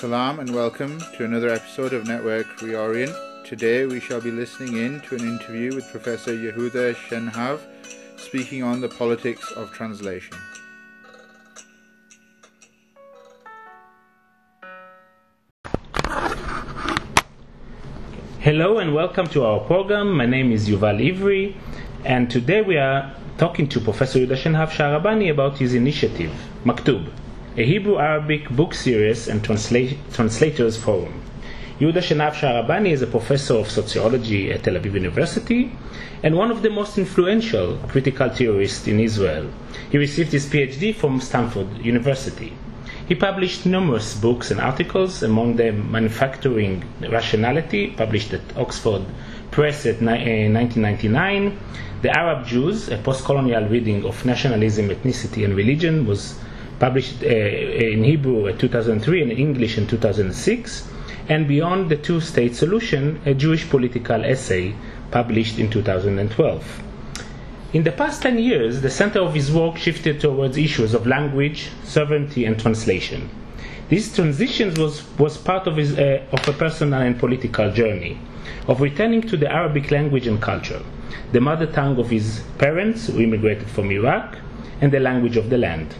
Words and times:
Salam 0.00 0.40
and 0.40 0.54
welcome 0.54 0.98
to 1.18 1.26
another 1.26 1.50
episode 1.50 1.92
of 1.92 2.06
Network 2.06 2.46
Reorient. 2.60 3.14
Today 3.44 3.84
we 3.84 4.00
shall 4.00 4.18
be 4.22 4.30
listening 4.30 4.78
in 4.78 5.02
to 5.02 5.14
an 5.14 5.20
interview 5.20 5.74
with 5.74 5.86
Professor 5.90 6.32
Yehuda 6.32 6.94
Shenhav 6.94 7.60
speaking 8.16 8.62
on 8.62 8.80
the 8.80 8.88
politics 8.88 9.52
of 9.52 9.70
translation. 9.72 10.34
Hello 18.38 18.78
and 18.78 18.94
welcome 18.94 19.26
to 19.26 19.44
our 19.44 19.60
program. 19.66 20.16
My 20.16 20.24
name 20.24 20.50
is 20.50 20.66
Yuval 20.66 20.98
Ivri, 20.98 21.54
and 22.06 22.30
today 22.30 22.62
we 22.62 22.78
are 22.78 23.14
talking 23.36 23.68
to 23.68 23.78
Professor 23.78 24.20
Yehuda 24.20 24.38
Shenhav 24.38 24.70
Sharabani 24.70 25.30
about 25.30 25.58
his 25.58 25.74
initiative, 25.74 26.32
Maktub, 26.64 27.12
a 27.56 27.64
Hebrew 27.64 27.98
Arabic 27.98 28.48
book 28.50 28.74
series 28.74 29.26
and 29.26 29.42
transla- 29.42 29.98
translators 30.12 30.76
forum. 30.76 31.20
Yehuda 31.80 31.94
Shenhav 31.94 32.34
Sharabani 32.34 32.90
is 32.92 33.02
a 33.02 33.08
professor 33.08 33.54
of 33.54 33.68
sociology 33.68 34.52
at 34.52 34.62
Tel 34.62 34.74
Aviv 34.74 34.94
University 34.94 35.72
and 36.22 36.36
one 36.36 36.52
of 36.52 36.62
the 36.62 36.70
most 36.70 36.96
influential 36.96 37.76
critical 37.88 38.28
theorists 38.28 38.86
in 38.86 39.00
Israel. 39.00 39.50
He 39.90 39.98
received 39.98 40.30
his 40.30 40.46
PhD 40.46 40.94
from 40.94 41.20
Stanford 41.20 41.84
University. 41.84 42.52
He 43.08 43.16
published 43.16 43.66
numerous 43.66 44.14
books 44.14 44.52
and 44.52 44.60
articles, 44.60 45.24
among 45.24 45.56
them 45.56 45.90
Manufacturing 45.90 46.84
Rationality, 47.00 47.88
published 47.88 48.32
at 48.32 48.56
Oxford 48.56 49.02
Press 49.50 49.86
at 49.86 50.00
1999. 50.00 51.58
The 52.02 52.16
Arab 52.16 52.46
Jews, 52.46 52.88
a 52.90 52.98
post-colonial 52.98 53.68
reading 53.68 54.04
of 54.04 54.24
nationalism, 54.24 54.90
ethnicity, 54.90 55.44
and 55.44 55.56
religion, 55.56 56.06
was 56.06 56.38
published 56.80 57.22
uh, 57.22 57.26
in 57.26 58.02
Hebrew 58.02 58.46
in 58.46 58.58
2003 58.58 59.22
and 59.22 59.30
in 59.30 59.38
English 59.38 59.78
in 59.78 59.86
2006. 59.86 60.88
And 61.28 61.46
Beyond 61.46 61.90
the 61.90 61.96
Two-State 61.96 62.56
Solution, 62.56 63.20
a 63.24 63.34
Jewish 63.34 63.68
political 63.70 64.24
essay, 64.24 64.74
published 65.12 65.58
in 65.60 65.70
2012. 65.70 66.82
In 67.72 67.84
the 67.84 67.92
past 67.92 68.22
10 68.22 68.38
years, 68.38 68.80
the 68.80 68.90
center 68.90 69.20
of 69.20 69.34
his 69.34 69.52
work 69.52 69.76
shifted 69.76 70.18
towards 70.18 70.56
issues 70.56 70.92
of 70.92 71.06
language, 71.06 71.68
sovereignty, 71.84 72.44
and 72.44 72.58
translation. 72.58 73.30
These 73.88 74.12
transitions 74.14 74.76
was, 74.76 75.04
was 75.18 75.36
part 75.36 75.68
of, 75.68 75.76
his, 75.76 75.96
uh, 75.96 76.22
of 76.32 76.48
a 76.48 76.52
personal 76.52 77.00
and 77.02 77.16
political 77.16 77.70
journey, 77.70 78.18
of 78.66 78.80
returning 78.80 79.20
to 79.22 79.36
the 79.36 79.52
Arabic 79.52 79.92
language 79.92 80.26
and 80.26 80.40
culture, 80.42 80.82
the 81.30 81.40
mother 81.40 81.66
tongue 81.66 81.98
of 81.98 82.10
his 82.10 82.42
parents 82.58 83.06
who 83.06 83.20
immigrated 83.20 83.68
from 83.68 83.92
Iraq, 83.92 84.36
and 84.80 84.90
the 84.90 85.00
language 85.00 85.36
of 85.36 85.50
the 85.50 85.58
land. 85.58 85.94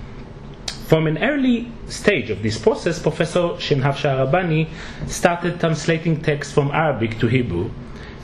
From 0.91 1.07
an 1.07 1.19
early 1.19 1.71
stage 1.87 2.31
of 2.31 2.43
this 2.43 2.59
process, 2.59 2.99
Professor 2.99 3.55
Shenhav 3.61 3.95
Sharabani 3.95 4.69
started 5.07 5.61
translating 5.61 6.21
texts 6.21 6.53
from 6.53 6.73
Arabic 6.73 7.21
to 7.21 7.29
Hebrew, 7.29 7.71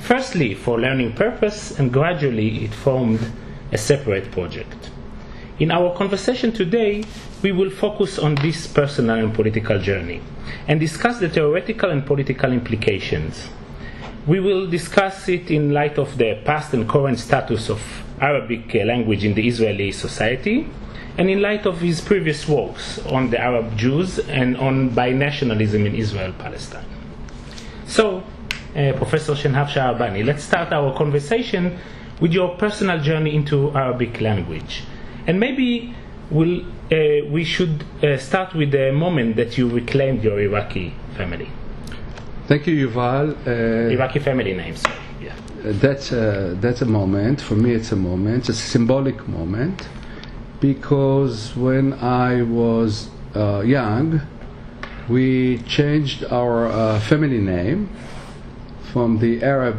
firstly 0.01 0.53
for 0.53 0.81
learning 0.81 1.13
purpose, 1.13 1.79
and 1.79 1.93
gradually 1.93 2.65
it 2.65 2.75
formed 2.75 3.21
a 3.71 3.79
separate 3.79 4.33
project. 4.33 4.91
In 5.61 5.71
our 5.71 5.95
conversation 5.95 6.51
today, 6.51 7.05
we 7.41 7.53
will 7.53 7.71
focus 7.71 8.19
on 8.19 8.35
this 8.35 8.67
personal 8.67 9.17
and 9.17 9.33
political 9.33 9.79
journey 9.79 10.21
and 10.67 10.81
discuss 10.81 11.21
the 11.21 11.29
theoretical 11.29 11.91
and 11.91 12.05
political 12.05 12.51
implications. 12.51 13.49
We 14.27 14.41
will 14.41 14.67
discuss 14.67 15.29
it 15.29 15.53
in 15.53 15.73
light 15.73 15.99
of 15.99 16.19
the 16.19 16.43
past 16.45 16.75
and 16.75 16.89
current 16.89 17.21
status 17.21 17.71
of 17.71 17.81
Arabic 18.21 18.75
language 18.75 19.25
in 19.25 19.35
the 19.35 19.47
Israeli 19.47 19.93
society 19.93 20.69
and 21.19 21.31
in 21.31 21.41
light 21.41 21.67
of 21.67 21.81
his 21.81 22.01
previous 22.01 22.47
works 22.47 22.99
on 23.07 23.31
the 23.31 23.41
Arab 23.41 23.77
Jews 23.77 24.19
and 24.19 24.57
on 24.59 24.91
binationalism 24.91 25.87
in 25.87 25.95
Israel 25.95 26.33
Palestine. 26.39 26.85
So, 27.87 28.19
uh, 28.75 28.93
Professor 28.97 29.33
Shenhav 29.33 29.69
Sharabani, 29.69 30.25
let's 30.25 30.45
start 30.45 30.73
our 30.73 30.95
conversation 30.97 31.79
with 32.21 32.33
your 32.33 32.57
personal 32.57 33.01
journey 33.01 33.35
into 33.35 33.71
Arabic 33.75 34.21
language. 34.21 34.83
And 35.27 35.41
maybe 35.41 35.95
we'll, 36.31 36.61
uh, 36.61 37.27
we 37.31 37.45
should 37.45 37.85
uh, 38.03 38.19
start 38.19 38.55
with 38.55 38.73
the 38.73 38.93
moment 38.93 39.37
that 39.37 39.57
you 39.57 39.69
reclaimed 39.69 40.23
your 40.23 40.39
Iraqi 40.41 40.95
family. 41.17 41.49
Thank 42.47 42.67
you, 42.67 42.89
Yuval. 42.89 43.35
Uh, 43.47 43.91
Iraqi 43.91 44.19
family 44.19 44.53
names. 44.53 44.83
Yeah. 45.21 45.35
That's 45.65 46.13
a, 46.13 46.57
that's 46.61 46.83
a 46.83 46.87
moment. 46.87 47.41
For 47.41 47.55
me, 47.55 47.73
it's 47.73 47.93
a 47.93 47.97
moment. 47.97 48.51
It's 48.51 48.61
a 48.61 48.63
symbolic 48.63 49.27
moment 49.27 49.89
because 50.61 51.55
when 51.55 51.93
I 51.95 52.43
was 52.43 53.11
uh, 53.35 53.61
young, 53.61 54.23
we 55.09 55.59
changed 55.59 56.25
our 56.25 56.67
uh, 56.67 57.01
family 57.01 57.39
name 57.39 57.91
from 58.93 59.19
the 59.19 59.43
Arab 59.43 59.79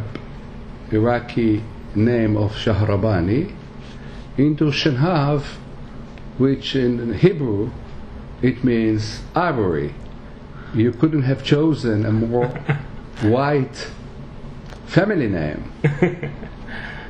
Iraqi 0.92 1.64
name 1.96 2.38
of 2.38 2.54
Shahrabani 2.54 3.56
into 4.38 4.66
Shenhav, 4.66 5.44
which 6.38 6.76
in 6.76 7.14
Hebrew 7.16 7.72
it 8.42 8.64
means 8.64 9.22
ivory. 9.36 9.96
You 10.76 10.92
couldn't 10.92 11.24
have 11.24 11.44
chosen 11.44 12.06
a 12.06 12.12
more 12.12 12.48
white 13.22 13.90
family 14.86 15.28
name. 15.28 15.72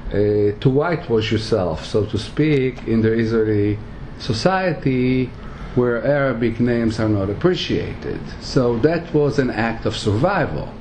Uh, 0.08 0.58
to 0.62 0.70
whitewash 0.70 1.34
yourself, 1.34 1.86
so 1.86 2.06
to 2.06 2.18
speak, 2.18 2.88
in 2.88 3.02
the 3.02 3.12
Israeli 3.12 3.78
society 4.20 5.30
where 5.76 6.04
Arabic 6.04 6.60
names 6.62 7.00
are 7.00 7.10
not 7.10 7.30
appreciated. 7.30 8.20
So 8.42 8.78
that 8.80 9.14
was 9.14 9.38
an 9.38 9.50
act 9.50 9.86
of 9.86 9.96
survival. 9.98 10.74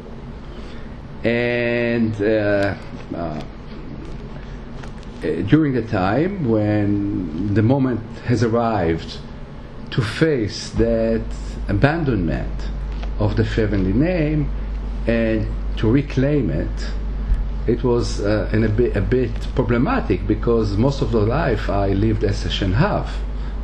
And 1.25 2.15
uh, 2.23 2.77
uh, 3.15 3.43
during 5.21 5.75
the 5.75 5.83
time 5.83 6.49
when 6.49 7.53
the 7.55 7.63
moment 7.63 8.01
has 8.27 8.45
arrived 8.45 9.19
to 9.91 10.03
face 10.03 10.71
that 10.71 11.25
abandonment 11.69 12.69
of 13.19 13.37
the 13.37 13.45
family 13.45 13.93
name 13.93 14.51
and 15.07 15.47
to 15.79 15.91
reclaim 15.91 16.51
it, 16.51 16.91
it 17.67 17.83
was 17.83 18.21
uh, 18.21 18.49
a, 18.53 18.69
bit, 18.69 18.97
a 18.97 19.01
bit 19.01 19.33
problematic 19.55 20.27
because 20.27 20.77
most 20.77 21.03
of 21.03 21.11
the 21.11 21.21
life 21.21 21.69
I 21.69 21.89
lived 21.89 22.23
as 22.23 22.45
a 22.45 22.49
Shenhav. 22.49 23.09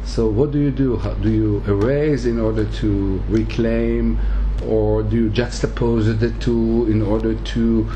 So 0.04 0.28
what 0.28 0.50
do 0.50 0.58
you 0.58 0.72
do? 0.72 0.96
How, 0.96 1.14
do 1.14 1.30
you 1.30 1.62
erase 1.66 2.24
in 2.24 2.40
order 2.40 2.64
to 2.64 3.22
reclaim, 3.28 4.18
or 4.66 5.04
do 5.04 5.16
you 5.16 5.30
juxtapose 5.30 6.18
the 6.18 6.30
two 6.40 6.88
in 6.90 7.00
order 7.00 7.34
to 7.34 7.88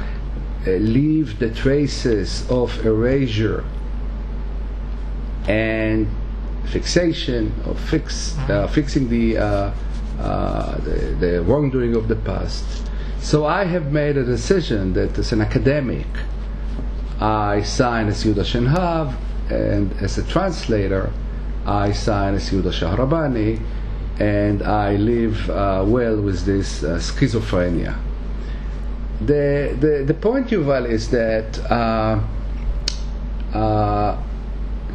uh, 0.67 0.71
leave 0.71 1.41
the 1.41 1.51
traces 1.51 2.49
of 2.49 2.87
erasure 2.87 3.65
and 5.49 6.09
fixation 6.67 7.53
of 7.65 7.79
fix, 7.79 8.37
uh, 8.49 8.69
fixing 8.69 9.09
the, 9.09 9.39
uh, 9.39 9.73
uh, 10.21 10.79
the 10.79 11.17
the 11.19 11.43
wrongdoing 11.43 11.97
of 11.97 12.07
the 12.07 12.17
past? 12.17 12.65
So 13.21 13.45
I 13.45 13.65
have 13.65 13.93
made 13.93 14.17
a 14.17 14.25
decision 14.25 14.93
that 14.95 15.19
as 15.19 15.33
an 15.33 15.41
academic, 15.41 16.07
I 17.21 17.63
sign 17.63 18.09
as 18.09 18.25
Yehuda 18.25 18.45
Shenhav, 18.45 19.15
and 19.51 19.93
as 20.03 20.19
a 20.19 20.23
translator, 20.25 21.13
I 21.65 21.93
sign 21.93 22.35
as 22.35 22.51
Yehuda 22.51 22.73
Shahrabani, 22.73 23.61
and 24.21 24.63
I 24.63 24.97
live 24.97 25.51
uh, 25.51 25.85
well 25.87 26.21
with 26.21 26.45
this 26.45 26.83
uh, 26.83 26.99
schizophrenia. 26.99 27.99
The, 29.21 29.77
the, 29.81 30.05
the 30.07 30.15
point, 30.15 30.49
Yuval, 30.49 30.89
is 30.89 31.11
that 31.11 31.59
uh, 31.71 32.21
uh 33.55 34.23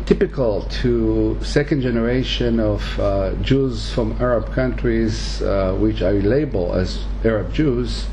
typical 0.06 0.64
to 0.64 1.38
second 1.42 1.82
generation 1.82 2.60
of 2.60 3.00
uh, 3.00 3.34
Jews 3.36 3.94
from 3.94 4.12
Arab 4.20 4.52
countries, 4.52 5.42
uh, 5.42 5.74
which 5.80 6.02
I 6.02 6.12
label 6.12 6.74
as 6.74 7.06
Arab 7.24 7.54
Jews, 7.54 8.08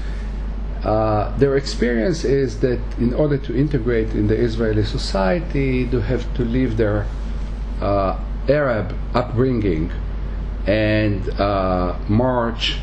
uh, 0.84 1.36
their 1.38 1.56
experience 1.56 2.24
is 2.24 2.60
that 2.60 2.78
in 2.98 3.12
order 3.14 3.36
to 3.36 3.56
integrate 3.56 4.10
in 4.10 4.28
the 4.28 4.36
Israeli 4.36 4.84
society, 4.84 5.84
they 5.84 6.00
have 6.00 6.32
to 6.34 6.44
leave 6.44 6.76
their 6.76 7.06
uh, 7.80 8.18
Arab 8.48 8.96
upbringing 9.14 9.90
and 10.66 11.28
uh, 11.40 11.96
march 12.08 12.78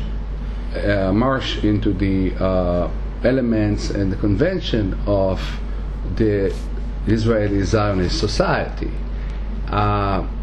uh, 0.74 1.10
march 1.10 1.64
into 1.64 1.92
the 1.94 2.34
uh, 2.34 2.90
elements 3.24 3.88
and 3.88 4.12
the 4.12 4.16
convention 4.16 4.98
of 5.06 5.40
the 6.16 6.54
Israeli 7.06 7.62
Zionist 7.62 8.18
society. 8.18 8.90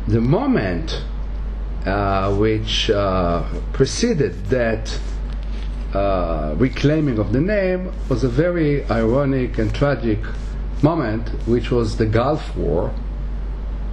The 0.08 0.20
moment 0.20 1.04
which 2.40 2.90
preceded 3.74 4.46
that 4.46 5.00
uh, 5.94 6.56
reclaiming 6.58 7.20
of 7.20 7.32
the 7.32 7.42
name 7.42 7.92
was 8.10 8.24
a 8.24 8.30
very 8.30 8.84
ironic 8.86 9.58
and 9.58 9.74
tragic 9.74 10.20
moment, 10.82 11.30
which 11.48 11.72
was 11.72 11.98
the 11.98 12.06
Gulf 12.06 12.56
War, 12.56 12.90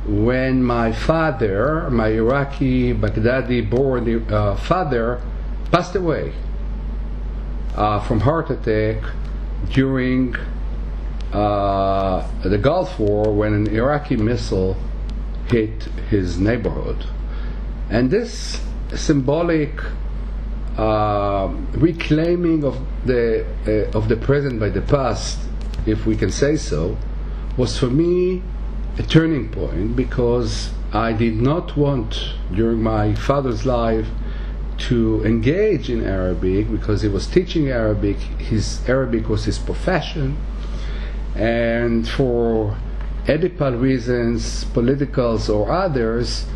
when 0.07 0.63
my 0.63 0.93
father, 0.93 1.89
my 1.91 2.09
Iraqi 2.09 2.95
Baghdadi 2.95 3.69
born 3.69 4.27
uh, 4.33 4.57
father, 4.57 5.21
passed 5.71 5.95
away 5.95 6.33
uh, 7.77 8.01
from 8.01 8.21
heart 8.21 8.51
attack 8.51 9.03
during 9.73 10.35
uh, 11.33 12.27
the 12.43 12.59
Gulf 12.59 12.99
War 12.99 13.33
when 13.33 13.55
an 13.55 13.67
Iraqi 13.69 14.17
missile 14.17 14.77
hit 15.49 15.85
his 16.09 16.39
neighborhood. 16.39 17.05
And 17.89 18.11
this 18.11 18.61
symbolic 18.95 19.81
uh, 20.81 21.53
reclaiming 21.73 22.65
of 22.65 22.81
the 23.05 23.45
uh, 23.69 23.99
of 23.99 24.09
the 24.09 24.17
present 24.17 24.59
by 24.59 24.71
the 24.71 24.81
past, 24.81 25.39
if 25.85 26.07
we 26.07 26.17
can 26.17 26.31
say 26.31 26.57
so, 26.57 26.97
was 27.59 27.79
for 27.79 27.89
me 27.89 28.43
a 28.97 29.03
turning 29.03 29.51
point 29.51 29.95
because 29.95 30.71
I 30.95 31.13
did 31.13 31.37
not 31.37 31.77
want 31.77 32.33
during 32.55 32.83
my 32.83 33.15
father's 33.15 33.67
life 33.67 34.09
to 34.89 35.23
engage 35.23 35.91
in 35.91 36.03
Arabic 36.03 36.71
because 36.71 37.03
he 37.03 37.09
was 37.09 37.27
teaching 37.27 37.69
Arabic. 37.69 38.17
His 38.39 38.81
Arabic 38.89 39.29
was 39.29 39.45
his 39.45 39.59
profession, 39.59 40.39
and 41.35 42.09
for 42.09 42.79
Oedipal 43.27 43.79
reasons, 43.79 44.65
politicals 44.65 45.51
or 45.51 45.71
others, 45.71 46.47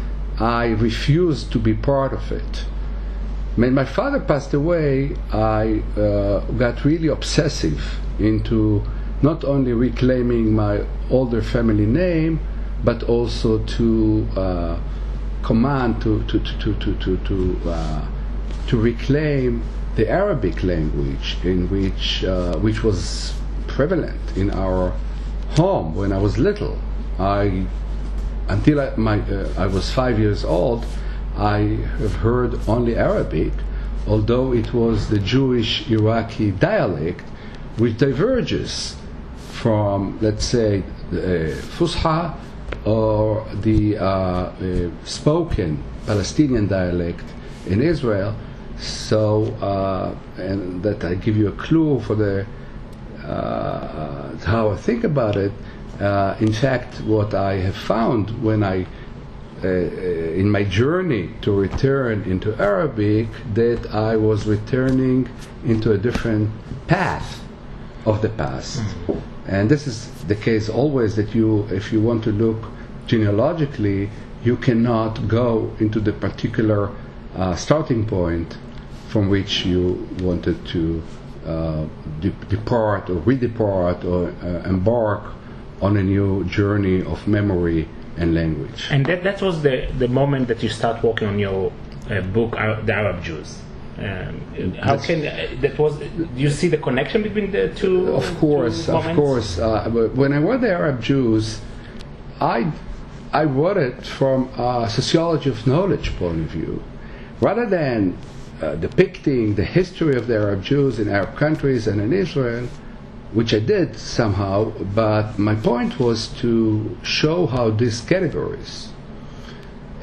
I 0.41 0.69
refused 0.69 1.53
to 1.53 1.59
be 1.59 1.75
part 1.75 2.15
of 2.15 2.32
it. 2.32 2.65
When 3.56 3.73
my 3.73 3.85
father 3.85 4.19
passed 4.19 4.53
away, 4.53 5.15
I 5.33 5.81
uh, 5.97 6.41
got 6.59 6.85
really 6.85 7.06
obsessive 7.06 8.01
into 8.19 8.83
not 9.23 9.45
only 9.45 9.73
reclaiming 9.73 10.53
my 10.53 10.85
older 11.09 11.41
family 11.41 11.87
name, 11.87 12.41
but 12.83 13.05
also 13.05 13.59
to 13.59 14.29
uh, 14.37 14.81
command, 15.45 16.03
to, 16.03 16.25
to, 16.25 16.41
to, 16.41 16.75
to, 16.75 16.95
to, 16.97 17.17
to, 17.17 17.71
uh, 17.71 18.09
to 18.67 18.77
reclaim 18.77 19.62
the 19.95 20.09
Arabic 20.09 20.65
language, 20.65 21.37
in 21.45 21.71
which, 21.71 22.25
uh, 22.25 22.56
which 22.59 22.83
was 22.83 23.35
prevalent 23.69 24.37
in 24.37 24.51
our 24.51 24.91
home 25.51 25.95
when 25.95 26.12
I 26.12 26.19
was 26.19 26.39
little. 26.39 26.77
I, 27.21 27.67
until 28.49 28.81
I, 28.81 28.97
my, 28.97 29.21
uh, 29.21 29.49
I 29.56 29.67
was 29.69 29.93
five 29.93 30.19
years 30.19 30.45
old, 30.45 30.85
I 31.36 31.58
have 31.98 32.16
heard 32.16 32.60
only 32.69 32.96
Arabic, 32.96 33.52
although 34.06 34.52
it 34.52 34.72
was 34.72 35.08
the 35.08 35.19
Jewish 35.19 35.90
Iraqi 35.90 36.52
dialect 36.52 37.25
which 37.76 37.96
diverges 37.98 38.96
from, 39.50 40.19
let's 40.20 40.44
say, 40.44 40.82
the 41.10 41.52
uh, 41.52 41.56
Fusha 41.56 42.36
or 42.84 43.46
the 43.62 43.96
uh, 43.96 44.04
uh, 44.04 44.90
spoken 45.04 45.82
Palestinian 46.06 46.66
dialect 46.66 47.25
in 47.66 47.81
Israel. 47.82 48.34
So, 48.78 49.44
uh, 49.60 50.14
and 50.36 50.82
that 50.82 51.04
I 51.04 51.14
give 51.14 51.36
you 51.36 51.48
a 51.48 51.52
clue 51.52 52.00
for 52.00 52.14
the 52.14 52.46
uh, 53.25 54.36
how 54.44 54.70
I 54.70 54.76
think 54.76 55.04
about 55.04 55.36
it. 55.36 55.52
Uh, 56.00 56.36
in 56.40 56.52
fact, 56.52 57.00
what 57.02 57.32
I 57.34 57.54
have 57.54 57.76
found 57.76 58.42
when 58.42 58.62
I 58.62 58.86
uh, 59.64 60.38
in 60.40 60.50
my 60.50 60.64
journey 60.64 61.31
to 61.43 61.52
return 61.52 62.22
into 62.25 62.55
Arabic 62.61 63.28
that 63.55 63.87
I 63.93 64.16
was 64.16 64.46
returning 64.46 65.28
into 65.64 65.93
a 65.93 65.99
different 65.99 66.50
path 66.87 67.43
of 68.05 68.22
the 68.22 68.28
past. 68.28 68.81
Mm-hmm. 68.81 69.19
And 69.46 69.70
this 69.70 69.87
is 69.87 70.11
the 70.25 70.34
case 70.34 70.69
always 70.69 71.16
that 71.16 71.34
you, 71.34 71.66
if 71.70 71.93
you 71.93 72.00
want 72.00 72.25
to 72.25 72.32
look 72.32 72.70
genealogically, 73.06 74.11
you 74.43 74.56
cannot 74.56 75.28
go 75.28 75.75
into 75.81 76.00
the 76.00 76.12
particular 76.12 76.90
uh, 77.37 77.56
starting 77.56 78.06
point 78.06 78.58
from 79.08 79.28
which 79.28 79.64
you 79.64 80.08
wanted 80.20 80.67
to 80.67 81.02
uh, 81.46 81.87
de- 82.20 82.31
depart 82.49 83.10
or 83.10 83.17
redepart 83.17 84.05
or 84.05 84.31
uh, 84.43 84.69
embark 84.69 85.22
on 85.81 85.96
a 85.96 86.02
new 86.02 86.44
journey 86.44 87.02
of 87.02 87.26
memory 87.28 87.88
and 88.16 88.34
language. 88.34 88.88
And 88.90 89.05
that, 89.06 89.25
that 89.25 89.43
was 89.43 89.62
the, 89.62 89.90
the 89.99 90.08
moment 90.08 90.49
that 90.49 90.62
you 90.62 90.69
start 90.69 91.02
working 91.02 91.28
on 91.28 91.38
your 91.38 91.72
uh, 92.11 92.20
book, 92.20 92.52
The 92.52 92.94
Arab 92.94 93.22
Jews. 93.22 93.58
Um, 93.96 94.75
how 94.82 94.96
That's 94.96 95.06
can 95.06 95.25
uh, 95.25 95.55
that 95.61 95.78
was? 95.78 95.96
Do 95.99 96.28
you 96.34 96.50
see 96.50 96.66
the 96.66 96.78
connection 96.78 97.22
between 97.22 97.52
the 97.52 97.72
two? 97.76 98.12
Of 98.12 98.26
course, 98.38 98.87
two 98.87 98.93
of 98.93 99.05
course. 99.14 99.56
Uh, 99.61 99.88
when 100.14 100.32
I 100.32 100.38
wrote 100.38 100.62
the 100.62 100.72
Arab 100.72 101.00
Jews, 101.00 101.61
I 102.40 102.72
I 103.32 103.44
wrote 103.44 103.76
it 103.76 104.05
from 104.05 104.49
a 104.58 104.90
sociology 104.90 105.49
of 105.49 105.64
knowledge 105.64 106.17
point 106.17 106.40
of 106.40 106.46
view, 106.46 106.82
rather 107.40 107.67
than 107.67 108.19
uh, 108.60 108.75
depicting 108.75 109.55
the 109.55 109.64
history 109.64 110.17
of 110.17 110.26
the 110.26 110.34
Arab 110.34 110.64
Jews 110.64 110.99
in 110.99 111.08
Arab 111.08 111.37
countries 111.37 111.87
and 111.87 112.00
in 112.00 112.12
Israel 112.12 112.69
which 113.34 113.52
I 113.52 113.58
did 113.58 113.98
somehow, 113.98 114.70
but 114.94 115.38
my 115.38 115.56
point 115.56 115.98
was 115.98 116.28
to 116.40 116.96
show 117.02 117.46
how 117.46 117.70
these 117.70 118.00
categories 118.00 118.90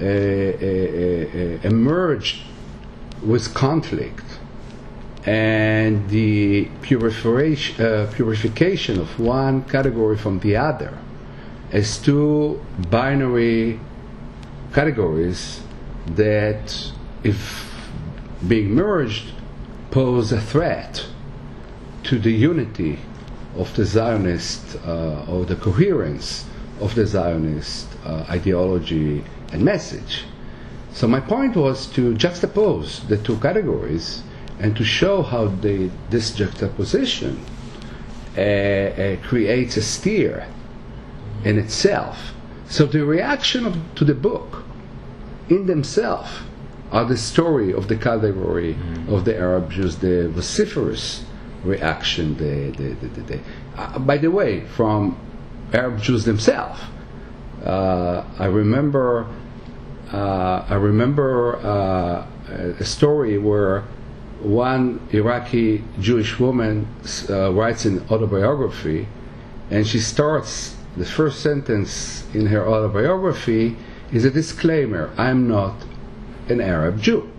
uh, 0.01 0.05
uh, 0.05 0.07
uh, 0.07 1.59
emerged 1.63 2.41
with 3.23 3.53
conflict 3.53 4.25
and 5.25 6.09
the 6.09 6.65
purification, 6.81 7.85
uh, 7.85 8.11
purification 8.13 8.99
of 8.99 9.17
one 9.17 9.63
category 9.63 10.17
from 10.17 10.39
the 10.39 10.57
other 10.57 10.97
as 11.71 11.99
two 11.99 12.59
binary 12.89 13.79
categories 14.73 15.61
that, 16.05 16.91
if 17.23 17.71
being 18.45 18.71
merged, 18.71 19.31
pose 19.89 20.33
a 20.33 20.41
threat 20.41 21.05
to 22.03 22.19
the 22.19 22.31
unity 22.31 22.99
of 23.55 23.75
the 23.75 23.85
Zionist 23.85 24.77
uh, 24.85 25.25
or 25.27 25.45
the 25.45 25.55
coherence 25.55 26.45
of 26.79 26.95
the 26.95 27.05
Zionist 27.05 27.87
uh, 28.05 28.25
ideology 28.29 29.23
and 29.51 29.63
message. 29.63 30.25
So 30.93 31.07
my 31.07 31.19
point 31.19 31.55
was 31.55 31.87
to 31.87 32.13
juxtapose 32.15 33.07
the 33.07 33.17
two 33.17 33.37
categories 33.37 34.23
and 34.59 34.75
to 34.75 34.83
show 34.83 35.21
how 35.21 35.47
this 36.09 36.31
juxtaposition 36.35 37.39
uh, 38.37 38.41
uh, 38.41 39.15
creates 39.23 39.77
a 39.77 39.81
steer 39.81 40.45
in 41.43 41.57
itself. 41.57 42.33
So 42.67 42.85
the 42.85 43.03
reaction 43.05 43.65
of, 43.65 43.77
to 43.95 44.05
the 44.05 44.13
book 44.13 44.63
in 45.49 45.65
themselves 45.65 46.29
are 46.91 47.05
the 47.05 47.17
story 47.17 47.73
of 47.73 47.87
the 47.87 47.95
category 47.95 48.73
mm-hmm. 48.75 49.13
of 49.13 49.25
the 49.25 49.37
Arab 49.37 49.71
Jews, 49.71 49.97
the 49.97 50.29
vociferous 50.29 51.25
reaction. 51.63 52.35
The, 52.37 52.71
the, 52.71 53.07
the, 53.07 53.21
the 53.21 53.39
uh, 53.77 53.99
by 53.99 54.17
the 54.17 54.31
way, 54.31 54.61
from 54.61 55.17
Arab 55.73 56.01
Jews 56.01 56.25
themselves. 56.25 56.79
Uh, 57.63 58.23
I 58.39 58.45
remember, 58.45 59.27
uh, 60.11 60.65
I 60.67 60.75
remember 60.75 61.57
uh, 61.57 62.25
a 62.79 62.83
story 62.83 63.37
where 63.37 63.83
one 64.41 65.07
Iraqi 65.11 65.83
Jewish 65.99 66.39
woman 66.39 66.87
uh, 67.29 67.53
writes 67.53 67.85
an 67.85 68.05
autobiography, 68.09 69.07
and 69.69 69.85
she 69.85 69.99
starts 69.99 70.75
the 70.97 71.05
first 71.05 71.41
sentence 71.41 72.25
in 72.33 72.47
her 72.47 72.67
autobiography 72.67 73.77
is 74.11 74.25
a 74.25 74.31
disclaimer: 74.31 75.11
"I'm 75.17 75.47
not 75.47 75.75
an 76.49 76.59
Arab 76.59 76.99
Jew." 76.99 77.31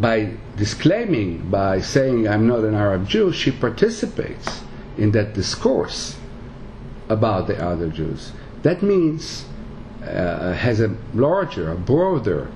By 0.00 0.32
disclaiming, 0.56 1.50
by 1.50 1.80
saying, 1.80 2.28
I'm 2.28 2.46
not 2.46 2.60
an 2.60 2.74
Arab 2.74 3.08
Jew, 3.08 3.32
she 3.32 3.50
participates 3.50 4.62
in 4.96 5.12
that 5.12 5.34
discourse 5.34 6.16
about 7.08 7.46
the 7.46 7.62
other 7.62 7.88
Jews. 7.88 8.32
That 8.62 8.82
means, 8.82 9.44
uh, 10.02 10.52
has 10.54 10.80
a 10.80 10.94
larger, 11.14 11.70
a 11.72 11.76
broader 11.76 12.50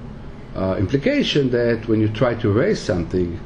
uh, 0.55 0.77
implication 0.79 1.51
that 1.51 1.87
when 1.89 2.01
you 2.01 2.09
try 2.09 2.35
to 2.35 2.51
raise 2.51 2.81
something, 2.81 3.39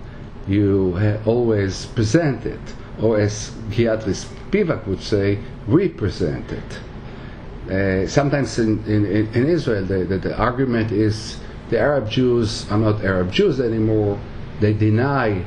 you 0.47 0.97
ha- 0.97 1.18
always 1.26 1.87
present 1.87 2.47
it, 2.47 2.61
or 3.00 3.18
as 3.18 3.50
Gayatri 3.70 4.14
Spivak 4.14 4.87
would 4.87 5.02
say, 5.02 5.38
represent 5.66 6.50
it. 6.52 7.70
Uh, 7.70 8.09
sometimes 8.09 8.59
in, 8.59 8.85
in, 8.85 9.04
in 9.35 9.47
Israel, 9.47 9.85
the, 9.85 10.04
the, 10.04 10.18
the 10.18 10.37
argument 10.37 10.92
is 10.92 11.38
the 11.70 11.78
Arab 11.78 12.10
Jews 12.10 12.70
are 12.70 12.78
not 12.78 13.02
Arab 13.04 13.32
Jews 13.32 13.60
anymore. 13.60 14.18
They 14.60 14.72
deny 14.72 15.44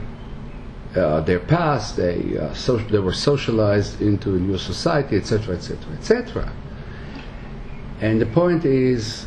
uh, 0.96 1.22
their 1.22 1.40
past. 1.40 1.98
They 1.98 2.38
uh, 2.38 2.54
so, 2.54 2.78
they 2.78 3.00
were 3.00 3.14
socialized 3.14 4.02
into 4.02 4.36
a 4.36 4.40
new 4.40 4.58
society, 4.58 5.18
etc., 5.18 5.56
etc., 5.56 5.94
etc. 5.94 6.52
And 8.00 8.20
the 8.20 8.26
point 8.26 8.66
is, 8.66 9.26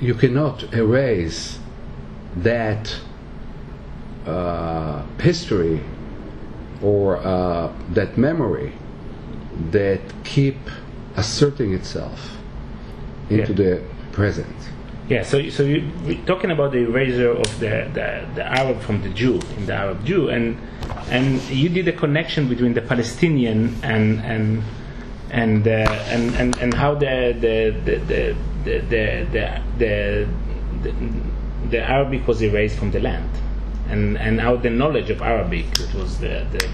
you 0.00 0.14
cannot 0.14 0.72
erase 0.72 1.58
that 2.36 2.96
uh, 4.26 5.02
history 5.18 5.80
or 6.82 7.16
uh, 7.18 7.72
that 7.90 8.16
memory 8.16 8.72
that 9.70 10.00
keep 10.24 10.56
asserting 11.16 11.74
itself 11.74 12.36
into 13.28 13.52
yeah. 13.52 13.56
the 13.56 13.82
present. 14.12 14.56
Yeah, 15.10 15.24
so 15.24 15.50
so 15.50 15.64
you, 15.64 15.90
we're 16.06 16.24
talking 16.24 16.52
about 16.52 16.70
the 16.70 16.86
erasure 16.86 17.32
of 17.32 17.58
the, 17.58 17.90
the, 17.92 18.28
the 18.36 18.44
Arab 18.46 18.80
from 18.80 19.02
the 19.02 19.08
Jew 19.08 19.40
in 19.56 19.66
the 19.66 19.74
Arab 19.74 20.04
Jew, 20.04 20.28
and 20.28 20.56
and 21.10 21.42
you 21.50 21.68
did 21.68 21.88
a 21.88 21.92
connection 21.92 22.48
between 22.48 22.74
the 22.74 22.82
Palestinian 22.82 23.74
and 23.82 24.20
and 24.20 24.62
and 25.32 25.66
uh, 25.66 25.70
and, 26.14 26.32
and 26.36 26.56
and 26.58 26.72
how 26.74 26.94
the 26.94 27.34
the 27.40 27.74
the 27.84 27.96
the 28.06 28.36
the 28.64 29.26
the, 29.32 29.62
the, 29.78 30.28
the, 30.80 30.90
the 31.70 31.80
Arabic 31.82 32.28
was 32.28 32.40
erased 32.40 32.78
from 32.78 32.92
the 32.92 33.00
land, 33.00 33.30
and 33.88 34.16
and 34.16 34.40
how 34.40 34.54
the 34.54 34.70
knowledge 34.70 35.10
of 35.10 35.22
Arabic, 35.22 35.66
which 35.80 35.92
was 35.92 36.20
the 36.20 36.46
the, 36.52 36.68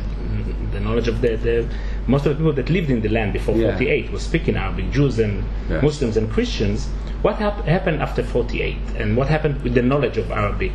the 0.72 0.80
knowledge 0.80 1.08
of 1.08 1.22
the, 1.22 1.36
the 1.36 1.66
most 2.06 2.26
of 2.26 2.30
the 2.32 2.36
people 2.36 2.52
that 2.52 2.70
lived 2.70 2.90
in 2.90 3.00
the 3.02 3.08
land 3.08 3.32
before 3.32 3.56
Yeah. 3.56 3.72
48 3.72 4.12
was 4.12 4.22
speaking 4.22 4.56
Arabic, 4.56 4.90
Jews 4.92 5.18
and 5.18 5.44
Yeah. 5.70 5.80
Muslims 5.82 6.16
and 6.16 6.30
Christians. 6.30 6.88
What 7.22 7.36
hap- 7.36 7.64
happened 7.64 8.00
after 8.02 8.22
48, 8.22 8.76
and 8.98 9.16
what 9.16 9.28
happened 9.28 9.62
with 9.62 9.74
the 9.74 9.82
knowledge 9.82 10.16
of 10.16 10.30
Arabic 10.30 10.72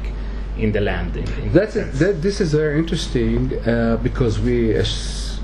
in 0.57 0.71
the 0.73 0.81
land? 0.81 1.15
In, 1.15 1.23
in 1.23 1.53
That's 1.53 1.75
that 1.75 1.87
it. 1.87 1.93
That, 1.99 2.21
this 2.21 2.41
is 2.41 2.51
very 2.53 2.77
interesting 2.77 3.53
uh, 3.65 3.97
because 4.03 4.39
we, 4.39 4.73
as 4.73 5.39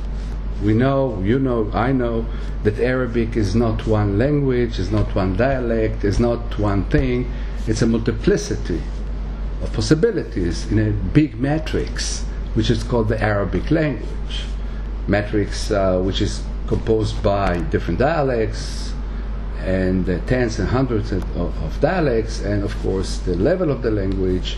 we 0.63 0.74
know, 0.74 1.22
you 1.24 1.39
know, 1.39 1.70
I 1.74 1.91
know 1.94 2.25
that 2.63 2.79
Arabic 2.79 3.38
is 3.38 3.56
not 3.56 3.86
one 3.88 4.17
language, 4.17 4.79
is 4.79 4.91
not 4.91 5.13
one 5.15 5.38
dialect, 5.38 6.03
is 6.03 6.20
not 6.20 6.58
one 6.60 6.86
thing. 6.86 7.32
It's 7.67 7.82
a 7.82 7.88
multiplicity 7.88 8.82
of 9.62 9.72
possibilities 9.74 10.70
in 10.72 10.79
a 10.79 10.91
big 10.91 11.39
matrix, 11.39 12.24
which 12.56 12.70
is 12.70 12.84
called 12.84 13.08
the 13.08 13.22
Arabic 13.22 13.72
language. 13.72 14.44
Matrix, 15.08 15.72
uh, 15.72 16.00
which 16.00 16.22
is 16.22 16.44
composed 16.68 17.22
by 17.24 17.60
different 17.72 18.00
dialects 18.00 18.94
and 19.60 20.08
uh, 20.10 20.20
tens 20.26 20.60
and 20.60 20.68
hundreds 20.68 21.12
of, 21.12 21.24
of 21.38 21.82
dialects, 21.82 22.42
and 22.42 22.64
of 22.64 22.78
course 22.82 23.18
the 23.20 23.36
level 23.36 23.72
of 23.72 23.82
the 23.82 23.92
language 23.92 24.58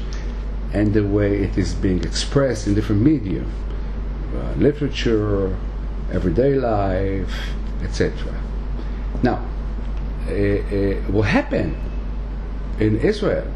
and 0.74 0.94
the 0.94 1.04
way 1.04 1.40
it 1.40 1.58
is 1.58 1.74
being 1.74 2.04
expressed 2.04 2.68
in 2.68 2.76
different 2.76 3.02
media, 3.02 3.44
uh, 4.36 4.54
literature, 4.58 5.56
everyday 6.12 6.56
life, 6.56 7.34
etc. 7.84 8.34
Now, 9.24 9.46
uh, 10.28 10.32
uh, 10.32 10.96
what 11.12 11.28
happened 11.28 11.76
in 12.80 13.00
Israel 13.00 13.52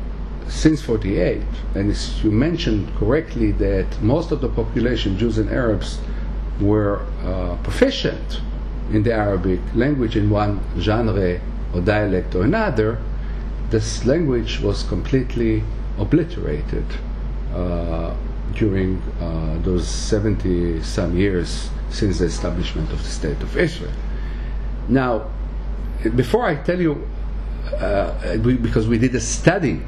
since 0.47 0.81
48, 0.81 1.41
and 1.75 1.95
you 2.23 2.31
mentioned 2.31 2.93
correctly 2.97 3.51
that 3.53 4.01
most 4.01 4.31
of 4.31 4.41
the 4.41 4.49
population, 4.49 5.17
Jews 5.17 5.37
and 5.37 5.49
Arabs, 5.49 5.99
were 6.61 7.05
uh, 7.23 7.55
proficient 7.63 8.41
in 8.91 9.03
the 9.03 9.13
Arabic 9.13 9.59
language 9.73 10.15
in 10.15 10.29
one 10.29 10.59
genre 10.77 11.39
or 11.73 11.81
dialect 11.81 12.35
or 12.35 12.43
another, 12.43 12.99
this 13.69 14.05
language 14.05 14.59
was 14.59 14.83
completely 14.83 15.63
obliterated 15.97 16.85
uh, 17.53 18.13
during 18.53 19.01
uh, 19.19 19.57
those 19.63 19.87
70 19.87 20.81
some 20.83 21.17
years 21.17 21.69
since 21.89 22.19
the 22.19 22.25
establishment 22.25 22.91
of 22.91 23.01
the 23.01 23.09
State 23.09 23.41
of 23.41 23.57
Israel. 23.57 23.91
Now, 24.87 25.31
before 26.15 26.45
I 26.45 26.55
tell 26.55 26.79
you, 26.79 27.07
uh, 27.79 28.37
we, 28.43 28.55
because 28.55 28.87
we 28.87 28.97
did 28.97 29.15
a 29.15 29.19
study 29.19 29.81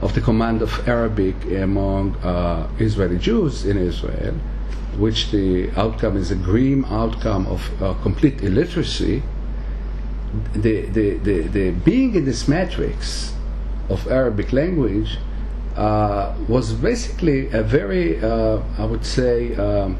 of 0.00 0.14
the 0.14 0.20
command 0.20 0.62
of 0.62 0.88
Arabic 0.88 1.34
among 1.46 2.14
uh, 2.16 2.68
Israeli 2.78 3.18
Jews 3.18 3.66
in 3.66 3.76
Israel, 3.76 4.34
which 4.98 5.30
the 5.30 5.70
outcome 5.76 6.16
is 6.16 6.30
a 6.30 6.34
grim 6.34 6.84
outcome 6.86 7.46
of 7.46 7.82
uh, 7.82 7.94
complete 8.02 8.42
illiteracy, 8.42 9.22
the, 10.54 10.82
the, 10.86 11.16
the, 11.18 11.40
the 11.42 11.70
being 11.70 12.14
in 12.14 12.24
this 12.24 12.48
matrix 12.48 13.34
of 13.88 14.06
Arabic 14.10 14.52
language 14.52 15.18
uh, 15.76 16.34
was 16.48 16.72
basically 16.74 17.48
a 17.50 17.62
very, 17.62 18.22
uh, 18.22 18.60
I 18.76 18.84
would 18.84 19.06
say, 19.06 19.54
um, 19.54 19.98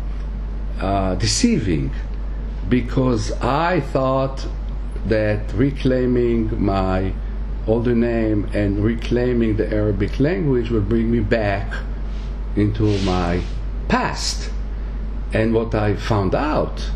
uh, 0.80 1.14
deceiving 1.14 1.90
because 2.68 3.32
I 3.40 3.80
thought 3.80 4.46
that 5.06 5.52
reclaiming 5.54 6.62
my 6.62 7.14
older 7.66 7.94
name 7.94 8.48
and 8.52 8.84
reclaiming 8.84 9.56
the 9.56 9.72
Arabic 9.72 10.18
language 10.20 10.70
would 10.70 10.88
bring 10.88 11.10
me 11.10 11.20
back 11.20 11.72
into 12.56 12.98
my 13.04 13.42
past. 13.88 14.50
And 15.32 15.54
what 15.54 15.74
I 15.74 15.96
found 15.96 16.34
out 16.34 16.90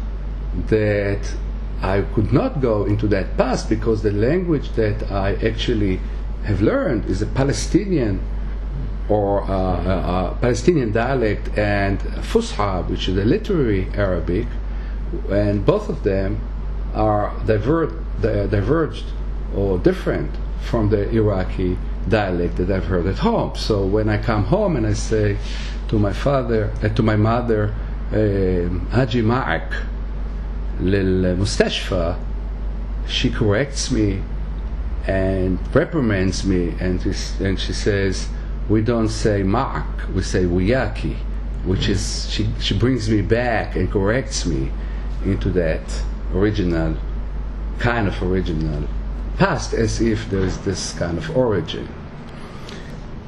that 0.69 1.35
I 1.83 2.03
could 2.15 2.33
not 2.33 2.61
go 2.61 2.85
into 2.85 3.07
that 3.09 3.37
past 3.37 3.69
because 3.69 4.03
the 4.03 4.13
language 4.13 4.73
that 4.73 5.11
I 5.11 5.35
actually 5.35 6.01
have 6.45 6.63
learned 6.63 7.07
is 7.07 7.23
a 7.23 7.27
Palestinian 7.27 8.21
or 9.09 9.43
uh, 9.43 9.49
uh, 9.49 9.51
uh, 9.51 10.35
Palestinian 10.35 10.93
dialect 10.93 11.57
and 11.59 11.99
Fusha, 12.31 12.89
which 12.89 13.09
is 13.09 13.17
a 13.17 13.25
literary 13.25 13.89
Arabic, 13.95 14.47
and 15.31 15.67
both 15.67 15.89
of 15.89 16.03
them 16.05 16.41
are 16.95 17.35
divert, 17.47 17.93
diverged 18.21 19.07
or 19.55 19.79
different 19.79 20.31
from 20.63 20.89
the 20.89 21.11
Iraqi 21.11 21.77
dialect 22.09 22.57
that 22.57 22.71
I've 22.71 22.87
heard 22.87 23.07
at 23.07 23.19
home. 23.19 23.55
So 23.57 23.85
when 23.85 24.09
I 24.09 24.19
come 24.19 24.45
home 24.45 24.77
and 24.77 24.87
I 24.87 24.93
say 24.93 25.37
to 25.89 25.99
my 25.99 26.13
father, 26.13 26.71
uh, 26.83 26.89
to 26.89 27.03
my 27.03 27.17
mother, 27.17 27.75
هاجي 28.92 29.22
معك 29.22 29.74
للمستشفى, 30.82 32.16
she 33.08 33.30
corrects 33.30 33.92
me 33.92 34.22
and 35.08 35.58
reprimands 35.74 36.46
me, 36.46 36.74
and 36.80 37.02
she, 37.02 37.44
and 37.44 37.60
she 37.60 37.74
says, 37.74 38.28
"We 38.68 38.82
don't 38.82 39.10
say 39.10 39.44
ma'ak, 39.44 40.14
we 40.14 40.22
say 40.22 40.44
wiyaki," 40.44 41.16
which 41.66 41.88
is 41.88 42.30
she 42.30 42.50
she 42.60 42.78
brings 42.78 43.10
me 43.10 43.22
back 43.22 43.76
and 43.76 43.90
corrects 43.90 44.46
me 44.46 44.72
into 45.26 45.50
that 45.52 46.04
original 46.34 46.96
kind 47.80 48.08
of 48.08 48.22
original 48.22 48.84
past, 49.38 49.74
as 49.74 50.02
if 50.02 50.30
there's 50.30 50.58
this 50.60 50.94
kind 50.94 51.18
of 51.18 51.36
origin. 51.38 51.88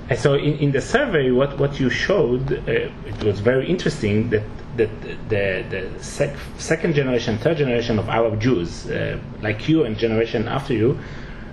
And 0.10 0.18
so 0.18 0.34
in, 0.34 0.58
in 0.58 0.72
the 0.72 0.82
survey, 0.82 1.30
what, 1.30 1.60
what 1.60 1.80
you 1.80 1.90
showed, 1.90 2.52
uh, 2.52 2.90
it 3.06 3.24
was 3.24 3.40
very 3.40 3.70
interesting 3.70 4.30
that, 4.32 4.44
that 4.77 4.91
the, 5.29 5.65
the 5.71 6.03
sec- 6.03 6.37
second 6.59 6.95
generation, 6.95 7.39
third 7.39 7.57
generation 7.59 7.99
of 7.99 8.09
Arab 8.09 8.41
Jews, 8.41 8.87
uh, 8.91 9.19
like 9.43 9.69
you 9.69 9.85
and 9.85 9.97
generation 9.97 10.49
after 10.49 10.75
you, 10.75 10.99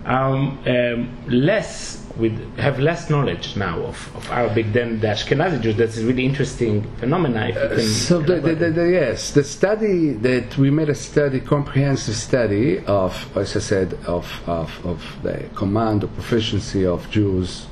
um, 0.05 0.59
um, 0.65 1.09
less 1.27 1.99
with 2.17 2.57
have 2.57 2.77
less 2.79 3.09
knowledge 3.09 3.55
now 3.55 3.79
of, 3.83 4.15
of 4.15 4.29
Arabic 4.31 4.73
than 4.73 4.99
the 4.99 5.07
Ashkenazi 5.07 5.61
Jews. 5.61 5.75
That's 5.77 5.97
a 5.97 6.05
really 6.05 6.25
interesting 6.25 6.83
phenomena. 6.97 7.47
If 7.47 7.55
you 7.55 7.69
can 7.69 7.87
So 7.87 8.21
the, 8.21 8.35
the, 8.41 8.55
the, 8.55 8.71
the- 8.71 8.89
yes, 8.91 9.31
the 9.31 9.43
study 9.43 10.11
that 10.13 10.57
we 10.57 10.69
made 10.71 10.89
a 10.89 10.95
study, 10.95 11.39
comprehensive 11.39 12.15
study 12.15 12.79
of, 12.85 13.13
as 13.37 13.55
I 13.55 13.59
said, 13.59 13.93
of, 14.05 14.41
of, 14.47 14.85
of 14.85 15.03
the 15.23 15.45
command 15.55 16.03
or 16.03 16.07
proficiency 16.07 16.85
of 16.85 17.09
Jews 17.11 17.67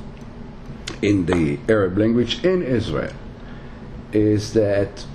in 1.02 1.26
the 1.26 1.60
Arab 1.68 1.98
language 1.98 2.44
in 2.44 2.62
Israel, 2.64 3.14
is 4.14 4.54
that 4.54 5.06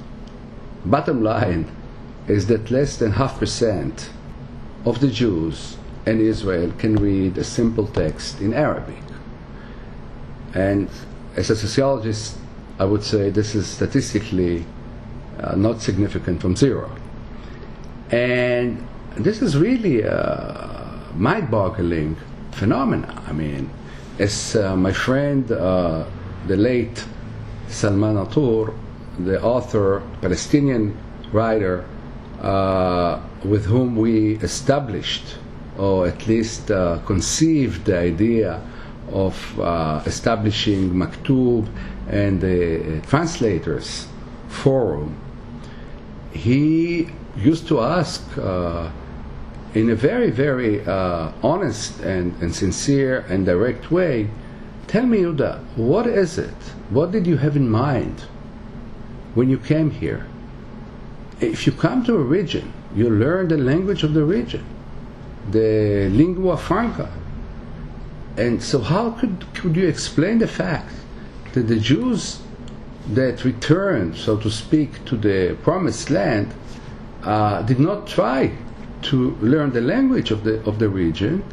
bottom 0.85 1.23
line 1.23 1.71
is 2.29 2.47
that 2.47 2.71
less 2.71 2.97
than 2.97 3.13
half 3.13 3.39
percent 3.39 4.11
of 4.85 5.01
the 5.01 5.09
Jews 5.09 5.77
in 6.07 6.21
Israel 6.21 6.73
can 6.79 6.97
read 6.97 7.39
a 7.39 7.45
simple 7.45 7.87
text 7.87 8.41
in 8.41 8.53
Arabic. 8.53 9.03
And 10.55 10.89
as 11.37 11.51
a 11.51 11.57
sociologist, 11.57 12.39
I 12.79 12.85
would 12.85 13.03
say 13.03 13.31
this 13.31 13.55
is 13.55 13.67
statistically 13.67 14.65
uh, 15.41 15.57
not 15.57 15.81
significant 15.81 16.41
from 16.41 16.57
zero. 16.57 16.91
And 18.11 18.87
this 19.17 19.43
is 19.43 19.57
really 19.57 20.03
a 20.03 21.01
mind 21.17 21.51
boggling 21.51 22.17
phenomena. 22.53 23.23
I 23.27 23.33
mean, 23.33 23.71
as 24.19 24.57
uh, 24.57 24.77
my 24.77 24.93
friend, 24.93 25.51
uh, 25.51 26.05
the 26.47 26.57
late 26.57 27.05
Salman 27.69 28.17
Natur, 28.17 28.75
the 29.19 29.43
author, 29.43 30.03
Palestinian 30.21 30.97
writer, 31.33 31.85
uh, 32.41 33.21
with 33.45 33.65
whom 33.67 33.97
we 33.97 34.37
established, 34.37 35.39
or 35.79 36.07
at 36.07 36.27
least 36.27 36.71
uh, 36.71 36.99
conceived 37.07 37.85
the 37.85 37.99
idea 37.99 38.61
of 39.13 39.61
uh, 39.61 40.03
establishing 40.07 40.91
Maktub 40.91 41.69
and 42.09 42.41
the 42.41 43.01
Translators 43.07 44.09
Forum, 44.49 45.17
he 46.33 47.09
used 47.37 47.67
to 47.69 47.81
ask 47.81 48.23
uh, 48.39 48.91
in 49.75 49.91
a 49.91 49.95
very, 49.95 50.31
very 50.31 50.85
uh, 50.87 51.33
honest 51.43 52.01
and, 52.01 52.35
and 52.41 52.55
sincere 52.55 53.25
and 53.29 53.45
direct 53.45 53.91
way, 53.91 54.29
tell 54.87 55.07
me, 55.07 55.19
Yuda, 55.19 55.61
what 55.77 56.07
is 56.07 56.39
it? 56.39 56.55
What 56.91 57.11
did 57.11 57.27
you 57.27 57.37
have 57.37 57.57
in 57.57 57.69
mind 57.69 58.25
when 59.35 59.51
you 59.51 59.59
came 59.59 59.91
here? 59.91 60.27
If 61.41 61.67
you 61.67 61.73
come 61.73 62.05
to 62.05 62.15
a 62.15 62.23
region, 62.23 62.73
you 62.95 63.11
learn 63.11 63.49
the 63.49 63.59
language 63.59 64.03
of 64.03 64.15
the 64.15 64.25
region, 64.25 64.65
the 65.51 66.09
lingua 66.11 66.57
franca. 66.57 67.11
and 68.37 68.63
so, 68.63 68.81
how 68.81 69.11
could, 69.11 69.47
could 69.55 69.77
you 69.77 69.87
explain 69.87 70.39
the 70.39 70.49
fact 70.49 70.93
that 71.53 71.69
the 71.69 71.79
Jews 71.79 72.41
that 73.09 73.45
returned, 73.45 74.17
so 74.17 74.37
to 74.39 74.51
speak, 74.51 75.05
to 75.05 75.17
the 75.17 75.57
promised 75.63 76.11
land 76.11 76.55
uh, 77.23 77.63
did 77.63 77.79
not 77.79 78.07
try 78.07 78.51
to 79.03 79.37
learn 79.37 79.73
the 79.73 79.81
language 79.81 80.31
of 80.31 80.45
the, 80.45 80.63
of 80.65 80.79
the 80.79 80.89
region 80.89 81.45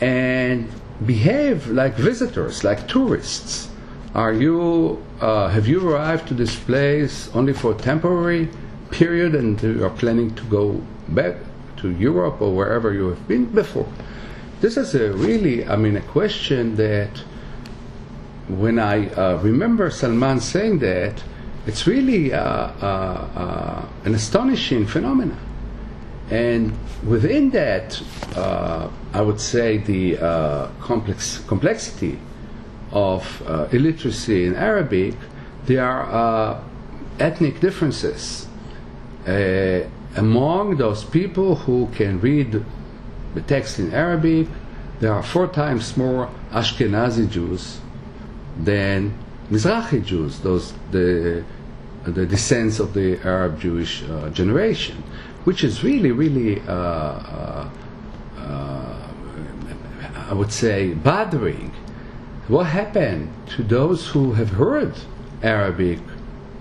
and 0.00 0.68
behave 1.04 1.68
like 1.68 1.96
visitors, 1.96 2.62
like 2.64 2.86
tourists? 2.86 3.68
Are 4.16 4.32
you, 4.32 5.04
uh, 5.20 5.48
have 5.48 5.68
you 5.68 5.86
arrived 5.86 6.28
to 6.28 6.34
this 6.34 6.56
place 6.56 7.28
only 7.34 7.52
for 7.52 7.72
a 7.72 7.74
temporary 7.74 8.48
period 8.90 9.34
and 9.34 9.62
you 9.62 9.84
are 9.84 9.90
planning 9.90 10.34
to 10.36 10.42
go 10.44 10.80
back 11.08 11.36
to 11.82 11.90
Europe 11.90 12.40
or 12.40 12.56
wherever 12.56 12.94
you 12.94 13.08
have 13.08 13.28
been 13.28 13.44
before? 13.44 13.86
This 14.62 14.78
is 14.78 14.94
a 14.94 15.12
really, 15.12 15.68
I 15.68 15.76
mean, 15.76 15.98
a 15.98 16.00
question 16.00 16.76
that 16.76 17.10
when 18.48 18.78
I 18.78 19.10
uh, 19.10 19.36
remember 19.42 19.90
Salman 19.90 20.40
saying 20.40 20.78
that, 20.78 21.22
it's 21.66 21.86
really 21.86 22.32
uh, 22.32 22.40
uh, 22.40 23.28
uh 23.36 23.88
an 24.04 24.14
astonishing 24.14 24.86
phenomenon. 24.86 25.38
And 26.30 26.72
within 27.04 27.50
that, 27.50 28.00
uh, 28.34 28.88
I 29.12 29.20
would 29.20 29.42
say 29.42 29.76
the 29.76 30.16
uh, 30.16 30.68
complex 30.80 31.44
complexity 31.46 32.18
of 32.92 33.42
illiteracy 33.72 34.46
in 34.46 34.54
Arabic, 34.54 35.14
there 35.66 35.84
are 35.84 36.62
ethnic 37.18 37.60
differences 37.60 38.46
among 40.16 40.76
those 40.76 41.04
people 41.04 41.54
who 41.54 41.88
can 41.94 42.20
read 42.20 42.64
the 43.34 43.42
text 43.42 43.78
in 43.78 43.92
Arabic, 43.92 44.48
there 45.00 45.12
are 45.12 45.22
four 45.22 45.46
times 45.46 45.96
more 45.96 46.30
Ashkenazi 46.50 47.28
Jews 47.30 47.80
than 48.58 49.16
Mizrahi 49.50 50.04
Jews, 50.04 50.40
those 50.40 50.72
the 50.90 51.44
the 52.04 52.24
descendants 52.24 52.78
of 52.78 52.94
the 52.94 53.18
Arab 53.24 53.60
Jewish 53.60 54.02
uh, 54.04 54.30
generation, 54.30 55.02
which 55.44 55.64
is 55.64 55.82
really, 55.82 56.12
really, 56.12 56.60
uh, 56.60 56.72
uh, 56.72 57.70
uh, 58.38 59.08
I 60.30 60.32
would 60.32 60.52
say, 60.52 60.94
bothering. 60.94 61.72
What 62.48 62.66
happened 62.66 63.32
to 63.56 63.64
those 63.64 64.06
who 64.08 64.32
have 64.34 64.50
heard 64.50 64.94
Arabic 65.42 65.98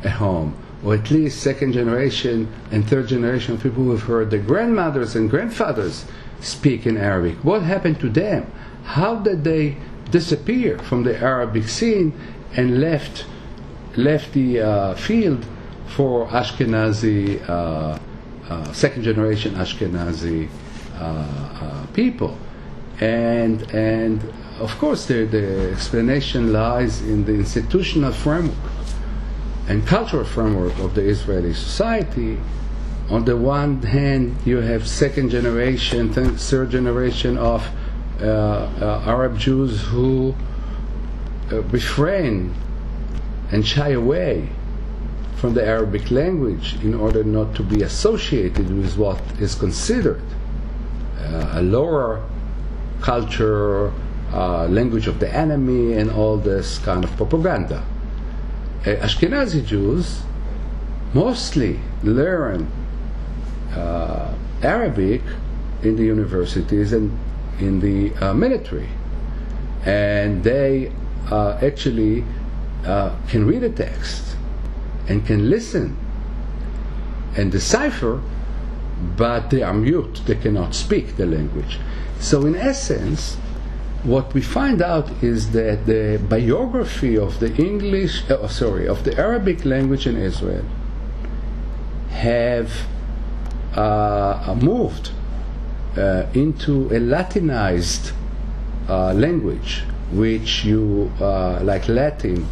at 0.03 0.11
home, 0.11 0.55
or 0.83 0.95
at 0.95 1.11
least 1.11 1.41
second 1.41 1.73
generation 1.73 2.51
and 2.71 2.87
third 2.87 3.07
generation 3.07 3.57
people 3.57 3.83
who 3.83 3.91
have 3.91 4.03
heard 4.03 4.31
their 4.31 4.41
grandmothers 4.41 5.15
and 5.15 5.29
grandfathers 5.29 6.05
speak 6.41 6.85
in 6.85 6.97
Arabic. 6.97 7.35
What 7.43 7.63
happened 7.63 7.99
to 8.01 8.09
them? 8.09 8.51
How 8.83 9.15
did 9.15 9.43
they 9.43 9.77
disappear 10.11 10.77
from 10.79 11.03
the 11.03 11.17
Arabic 11.17 11.67
scene 11.67 12.13
and 12.55 12.79
left 12.79 13.25
left 13.95 14.33
the 14.33 14.61
uh, 14.61 14.95
field 14.95 15.45
for 15.87 16.27
Ashkenazi, 16.27 17.47
uh, 17.47 17.97
uh, 18.49 18.73
second 18.73 19.03
generation 19.03 19.53
Ashkenazi 19.55 20.49
uh, 20.99 21.03
uh, 21.03 21.85
people? 21.93 22.37
And 22.99 23.61
and 23.71 24.21
of 24.59 24.77
course, 24.79 25.05
the, 25.05 25.25
the 25.25 25.71
explanation 25.71 26.53
lies 26.53 27.01
in 27.01 27.25
the 27.25 27.33
institutional 27.33 28.11
framework 28.11 28.55
and 29.67 29.85
cultural 29.85 30.23
framework 30.23 30.77
of 30.79 30.95
the 30.95 31.01
Israeli 31.01 31.53
society. 31.53 32.39
On 33.09 33.25
the 33.25 33.35
one 33.35 33.81
hand, 33.81 34.35
you 34.45 34.57
have 34.57 34.87
second 34.87 35.29
generation, 35.29 36.11
third 36.13 36.69
generation 36.69 37.37
of 37.37 37.67
uh, 38.21 38.25
uh, 38.25 39.03
Arab 39.05 39.37
Jews 39.37 39.81
who 39.81 40.33
uh, 41.51 41.61
refrain 41.63 42.53
and 43.51 43.67
shy 43.67 43.89
away 43.89 44.49
from 45.35 45.53
the 45.53 45.65
Arabic 45.65 46.09
language 46.11 46.75
in 46.81 46.93
order 46.93 47.23
not 47.23 47.53
to 47.55 47.63
be 47.63 47.83
associated 47.83 48.69
with 48.75 48.97
what 48.97 49.21
is 49.39 49.53
considered 49.53 50.23
uh, 51.19 51.59
a 51.59 51.61
lower 51.61 52.23
culture, 53.01 53.91
uh, 54.33 54.67
language 54.67 55.07
of 55.07 55.19
the 55.19 55.33
enemy, 55.33 55.93
and 55.93 56.11
all 56.11 56.37
this 56.37 56.79
kind 56.79 57.03
of 57.03 57.15
propaganda. 57.17 57.83
Uh, 58.81 58.95
Ashkenazi 58.97 59.65
Jews 59.65 60.21
mostly 61.13 61.79
learn 62.03 62.71
uh, 63.73 64.33
Arabic 64.61 65.21
in 65.83 65.95
the 65.95 66.03
universities 66.03 66.93
and 66.93 67.17
in 67.59 67.79
the 67.79 68.13
uh, 68.15 68.33
military. 68.33 68.89
And 69.85 70.43
they 70.43 70.91
uh, 71.31 71.57
actually 71.61 72.23
uh, 72.85 73.15
can 73.29 73.45
read 73.45 73.63
a 73.63 73.69
text 73.69 74.35
and 75.07 75.25
can 75.25 75.49
listen 75.49 75.97
and 77.37 77.51
decipher, 77.51 78.21
but 79.17 79.49
they 79.49 79.61
are 79.61 79.73
mute, 79.73 80.21
they 80.25 80.35
cannot 80.35 80.73
speak 80.73 81.17
the 81.17 81.25
language. 81.25 81.79
So, 82.19 82.45
in 82.45 82.55
essence, 82.55 83.37
what 84.05 84.33
we 84.33 84.41
find 84.41 84.81
out 84.81 85.09
is 85.23 85.51
that 85.51 85.85
the 85.85 86.21
biography 86.29 87.17
of 87.17 87.39
the 87.39 87.53
English, 87.55 88.29
uh, 88.29 88.47
sorry, 88.47 88.87
of 88.87 89.03
the 89.03 89.17
Arabic 89.17 89.65
language 89.65 90.05
in 90.05 90.15
Israel 90.15 90.65
have 92.11 92.71
uh, 93.75 94.55
moved 94.61 95.11
uh, 95.97 96.25
into 96.33 96.87
a 96.95 96.99
Latinized 96.99 98.11
uh, 98.87 99.13
language, 99.13 99.83
which 100.11 100.63
you 100.63 101.11
like 101.19 101.87
Latin 101.87 102.47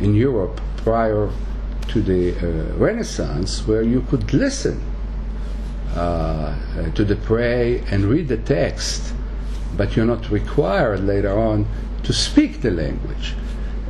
in 0.00 0.14
Europe 0.14 0.60
prior 0.76 1.30
to 1.88 2.02
the 2.02 2.32
Renaissance, 2.76 3.66
where 3.66 3.82
you 3.82 4.02
could 4.02 4.32
listen 4.34 4.82
uh, 5.96 6.54
to 6.94 7.04
the 7.04 7.16
prayer 7.16 7.82
and 7.90 8.04
read 8.04 8.28
the 8.28 8.36
text, 8.36 9.14
but 9.76 9.96
you're 9.96 10.06
not 10.06 10.30
required 10.30 11.00
later 11.04 11.38
on 11.38 11.66
to 12.02 12.12
speak 12.12 12.60
the 12.60 12.70
language. 12.70 13.34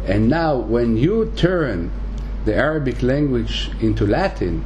And 0.07 0.29
now, 0.29 0.57
when 0.57 0.97
you 0.97 1.33
turn 1.37 1.91
the 2.45 2.55
Arabic 2.55 3.03
language 3.03 3.71
into 3.81 4.07
Latin, 4.07 4.65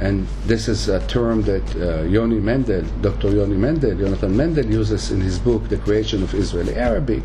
and 0.00 0.26
this 0.46 0.68
is 0.68 0.88
a 0.88 1.06
term 1.06 1.42
that 1.42 1.76
uh, 1.76 2.02
Yoni 2.02 2.40
Mendel, 2.40 2.82
Dr. 3.00 3.30
Yoni 3.30 3.56
Mendel, 3.56 3.96
Jonathan 3.96 4.36
Mendel 4.36 4.66
uses 4.66 5.10
in 5.10 5.20
his 5.20 5.38
book, 5.38 5.68
The 5.68 5.78
Creation 5.78 6.22
of 6.22 6.34
Israeli 6.34 6.74
Arabic. 6.74 7.22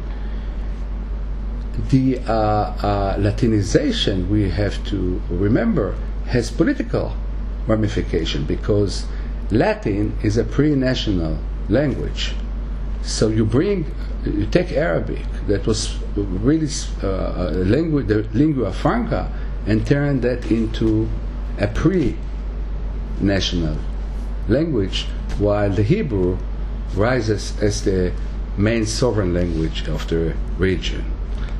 The 1.89 2.19
uh, 2.19 2.31
uh, 2.31 3.17
Latinization, 3.17 4.29
we 4.29 4.49
have 4.49 4.83
to 4.87 5.21
remember, 5.29 5.95
has 6.27 6.51
political 6.51 7.15
ramification 7.67 8.45
because 8.45 9.05
Latin 9.51 10.17
is 10.23 10.37
a 10.37 10.43
pre-national 10.43 11.39
language. 11.69 12.35
So 13.03 13.29
you 13.29 13.45
bring, 13.45 13.93
you 14.25 14.45
take 14.45 14.71
Arabic, 14.71 15.21
that 15.47 15.65
was 15.65 15.97
really 16.15 16.69
uh, 17.03 17.51
language, 17.51 18.07
the 18.07 18.23
lingua 18.33 18.71
franca, 18.71 19.31
and 19.65 19.85
turn 19.85 20.21
that 20.21 20.51
into 20.51 21.09
a 21.59 21.67
pre 21.67 22.15
national 23.21 23.77
language, 24.47 25.05
while 25.37 25.69
the 25.69 25.83
Hebrew 25.83 26.37
rises 26.95 27.53
as 27.61 27.83
the 27.83 28.11
main 28.57 28.85
sovereign 28.85 29.33
language 29.33 29.87
of 29.87 30.07
the 30.07 30.35
region. 30.57 31.03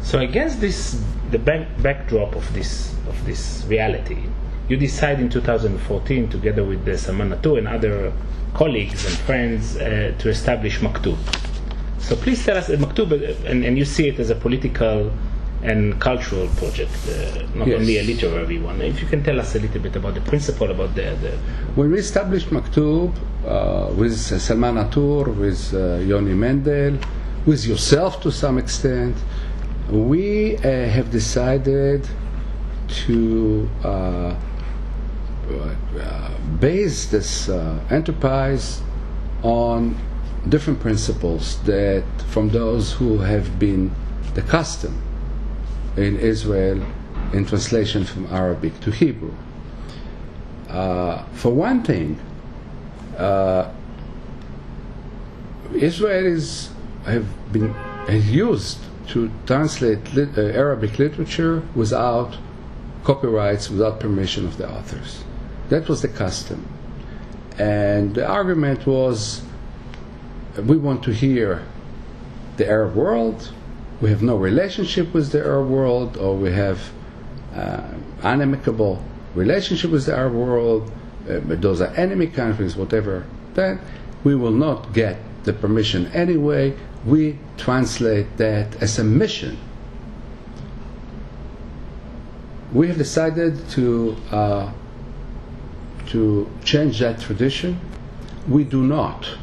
So 0.02 0.20
against 0.20 0.60
this, 0.60 1.02
the 1.32 1.40
back, 1.40 1.68
backdrop 1.82 2.36
of 2.36 2.54
this 2.54 2.96
of 3.08 3.26
this 3.26 3.64
reality, 3.68 4.24
you 4.68 4.78
decide 4.78 5.20
in 5.20 5.30
2014, 5.30 6.30
together 6.30 6.64
with 6.64 6.86
the 6.86 6.98
Salman 6.98 7.30
Natur 7.30 7.58
and 7.58 7.68
other 7.68 8.14
colleagues 8.54 9.06
and 9.06 9.16
friends, 9.26 9.78
uh, 9.78 10.14
to 10.20 10.30
establish 10.30 10.80
Maktub. 10.80 11.18
So 12.00 12.16
please 12.16 12.44
tell 12.44 12.58
us, 12.58 12.70
uh, 12.70 12.74
Maktub, 12.74 13.12
uh, 13.12 13.48
and, 13.50 13.64
and 13.64 13.78
you 13.78 13.86
see 13.86 14.08
it 14.08 14.20
as 14.20 14.30
a 14.30 14.36
political 14.36 15.12
and 15.62 16.00
cultural 16.00 16.48
project, 16.56 16.92
uh, 17.10 17.46
not 17.54 17.68
yes. 17.68 17.80
only 17.80 17.98
a 17.98 18.04
literary 18.04 18.60
one. 18.60 18.82
If 18.82 19.02
you 19.02 19.08
can 19.08 19.24
tell 19.24 19.40
us 19.40 19.56
a 19.56 19.60
little 19.60 19.82
bit 19.82 19.96
about 19.96 20.16
the 20.16 20.22
principle, 20.22 20.72
about 20.72 20.96
the. 20.96 21.16
the 21.22 21.32
when 21.76 21.92
we 21.92 22.00
established 22.00 22.50
Maktub 22.50 23.14
uh, 23.46 23.94
with 23.94 24.18
Salman 24.18 24.76
Natur, 24.76 25.30
with 25.32 25.74
uh, 25.74 25.98
Yoni 25.98 26.34
Mendel, 26.34 26.98
with 27.46 27.66
yourself 27.66 28.22
to 28.22 28.32
some 28.32 28.58
extent, 28.58 29.18
we 29.90 30.56
uh, 30.58 30.62
have 30.62 31.12
decided 31.12 32.08
to 32.88 33.70
base 36.60 37.06
this 37.08 37.50
enterprise 37.90 38.82
on 39.44 39.98
different 40.48 40.80
principles 40.80 41.62
that 41.64 42.04
from 42.28 42.50
those 42.50 42.94
who 42.94 43.18
have 43.20 43.60
been 43.60 43.92
the 44.34 44.42
custom 44.42 45.02
in 45.98 46.18
Israel 46.20 46.82
in 47.34 47.46
translation 47.46 48.06
from 48.06 48.26
Arabic 48.28 48.80
to 48.82 48.92
Hebrew. 48.92 49.34
Uh, 50.70 51.24
for 51.34 51.52
one 51.52 51.84
thing, 51.84 52.20
uh, 53.18 53.72
Israelis 55.74 56.70
have 57.06 57.26
been 57.52 57.74
is 58.08 58.32
used 58.32 58.80
to 59.08 59.30
translate 59.46 60.14
lit- 60.14 60.38
uh, 60.38 60.42
Arabic 60.42 60.98
literature 60.98 61.62
without 61.76 62.38
copyrights, 63.04 63.70
without 63.70 64.00
permission 64.00 64.46
of 64.46 64.58
the 64.58 64.70
authors. 64.70 65.24
That 65.70 65.88
was 65.88 66.02
the 66.02 66.08
custom. 66.08 66.68
And 67.58 68.16
the 68.16 68.28
argument 68.28 68.86
was 68.88 69.42
we 70.58 70.78
want 70.78 71.04
to 71.04 71.12
hear 71.12 71.64
the 72.58 72.68
Arab 72.68 72.96
world, 72.96 73.52
we 74.02 74.10
have 74.10 74.22
no 74.22 74.36
relationship 74.36 75.14
with 75.14 75.32
the 75.32 75.40
Arab 75.40 75.70
world, 75.70 76.18
or 76.18 76.36
we 76.36 76.52
have 76.52 76.92
uh, 77.56 77.82
unamicable 78.24 79.04
relationship 79.36 79.92
with 79.92 80.06
the 80.06 80.16
Arab 80.16 80.34
world, 80.34 80.92
uh, 81.30 81.40
those 81.46 81.82
are 81.82 81.94
enemy 81.96 82.28
countries, 82.28 82.76
whatever, 82.76 83.26
then 83.54 83.80
we 84.24 84.36
will 84.36 84.52
not 84.52 84.94
get 84.94 85.18
the 85.44 85.54
permission 85.54 86.08
anyway. 86.08 86.76
We 87.06 87.38
translate 87.58 88.38
that 88.38 88.82
as 88.82 89.00
a 89.00 89.04
mission. 89.04 89.58
We 92.74 92.88
have 92.88 92.98
decided 92.98 93.70
to 93.72 94.16
uh, 94.32 94.72
to 96.10 96.50
change 96.64 97.00
that 97.00 97.20
tradition. 97.20 97.80
We 98.48 98.64
do 98.64 98.84
not 98.84 99.38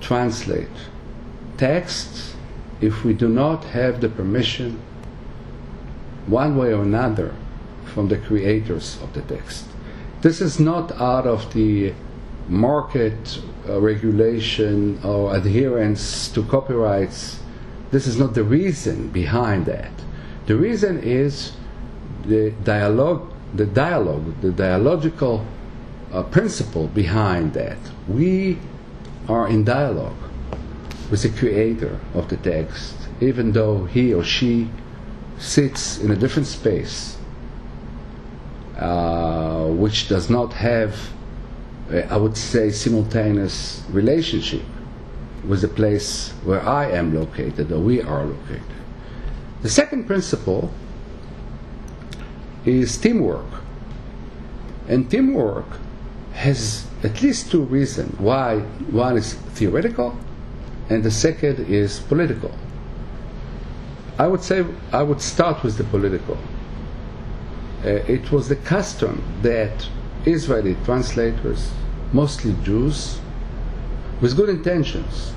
translate 0.00 0.68
texts 1.56 2.36
if 2.80 3.04
we 3.04 3.14
do 3.14 3.28
not 3.28 3.64
have 3.64 4.00
the 4.00 4.08
permission, 4.08 4.80
one 6.26 6.56
way 6.56 6.72
or 6.72 6.82
another, 6.82 7.34
from 7.86 8.08
the 8.08 8.18
creators 8.18 8.98
of 9.02 9.12
the 9.14 9.22
text. 9.22 9.64
This 10.20 10.40
is 10.40 10.60
not 10.60 10.92
out 11.00 11.26
of 11.26 11.52
the 11.54 11.94
market 12.48 13.40
uh, 13.68 13.80
regulation 13.80 15.00
or 15.02 15.34
adherence 15.34 16.28
to 16.28 16.44
copyrights. 16.44 17.40
This 17.90 18.06
is 18.06 18.18
not 18.18 18.34
the 18.34 18.44
reason 18.44 19.08
behind 19.08 19.66
that. 19.66 19.90
The 20.46 20.56
reason 20.56 20.98
is 21.02 21.52
the 22.24 22.50
dialogue, 22.64 23.32
the 23.56 23.66
dialogue, 23.66 24.40
the 24.40 24.52
dialogical 24.52 25.44
uh, 26.12 26.22
principle 26.22 26.88
behind 26.88 27.52
that. 27.54 27.78
We 28.08 28.58
are 29.28 29.48
in 29.48 29.64
dialogue 29.64 30.16
with 31.10 31.22
the 31.22 31.30
creator 31.30 31.98
of 32.14 32.28
the 32.28 32.36
text, 32.36 32.94
even 33.20 33.52
though 33.52 33.84
he 33.86 34.14
or 34.14 34.24
she 34.24 34.70
sits 35.38 35.98
in 35.98 36.10
a 36.10 36.16
different 36.16 36.46
space, 36.46 37.16
uh, 38.78 39.66
which 39.66 40.08
does 40.08 40.30
not 40.30 40.52
have, 40.54 41.10
uh, 41.90 41.98
I 42.10 42.16
would 42.16 42.36
say, 42.36 42.70
simultaneous 42.70 43.82
relationship 43.90 44.62
with 45.46 45.60
the 45.60 45.68
place 45.68 46.32
where 46.44 46.66
I 46.66 46.90
am 46.90 47.14
located 47.14 47.70
or 47.70 47.78
we 47.78 48.02
are 48.02 48.24
located. 48.24 48.62
The 49.62 49.68
second 49.68 50.06
principle 50.06 50.72
is 52.66 52.96
teamwork. 52.98 53.46
And 54.88 55.10
teamwork 55.10 55.66
has 56.32 56.86
at 57.02 57.22
least 57.22 57.50
two 57.50 57.62
reasons 57.62 58.18
why 58.18 58.60
one 58.90 59.16
is 59.16 59.34
theoretical 59.54 60.18
and 60.90 61.02
the 61.02 61.10
second 61.10 61.60
is 61.68 62.00
political. 62.00 62.52
I 64.18 64.26
would 64.26 64.42
say 64.42 64.64
I 64.92 65.02
would 65.02 65.20
start 65.20 65.62
with 65.62 65.76
the 65.76 65.84
political. 65.84 66.38
Uh, 67.84 67.88
it 68.08 68.32
was 68.32 68.48
the 68.48 68.56
custom 68.56 69.22
that 69.42 69.88
Israeli 70.24 70.76
translators, 70.84 71.72
mostly 72.12 72.54
Jews, 72.64 73.20
with 74.20 74.36
good 74.36 74.48
intentions, 74.48 75.32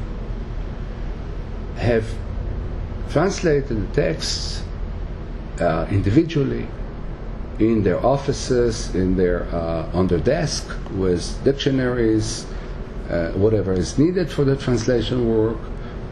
have 1.76 2.06
translated 3.10 3.70
the 3.70 3.96
texts 3.96 4.63
uh, 5.60 5.86
individually 5.92 6.68
in 7.60 7.84
their 7.84 8.04
offices, 8.06 8.95
in 8.95 9.15
their 9.15 9.43
uh, 9.54 9.89
on 9.93 10.08
their 10.08 10.19
desk 10.19 10.65
with 10.91 11.43
dictionaries, 11.43 12.45
uh, 13.10 13.32
whatever 13.32 13.74
is 13.74 13.98
needed 13.98 14.32
for 14.32 14.45
the 14.45 14.56
translation 14.56 15.28
work, 15.30 15.58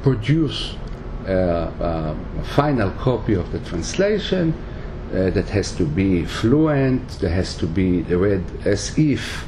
produce 0.03 0.75
uh, 1.27 1.31
uh, 1.31 2.15
a 2.39 2.43
final 2.55 2.91
copy 2.91 3.33
of 3.33 3.51
the 3.51 3.59
translation 3.59 4.53
uh, 5.13 5.29
that 5.31 5.49
has 5.49 5.71
to 5.73 5.85
be 5.85 6.25
fluent, 6.25 7.07
that 7.19 7.29
has 7.29 7.55
to 7.55 7.65
be 7.65 8.01
read 8.03 8.43
as 8.65 8.97
if 8.97 9.45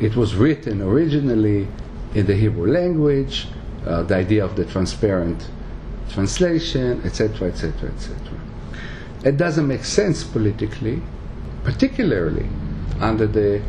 it 0.00 0.16
was 0.16 0.34
written 0.34 0.80
originally 0.80 1.66
in 2.14 2.26
the 2.26 2.34
Hebrew 2.34 2.72
language, 2.72 3.46
uh, 3.86 4.02
the 4.02 4.16
idea 4.16 4.44
of 4.44 4.56
the 4.56 4.64
transparent 4.64 5.48
translation, 6.10 7.00
etc., 7.04 7.48
etc., 7.48 7.90
etc. 7.90 8.16
It 9.24 9.36
doesn't 9.36 9.66
make 9.66 9.84
sense 9.84 10.24
politically, 10.24 11.02
particularly 11.64 12.46
under 13.00 13.26
the 13.26 13.62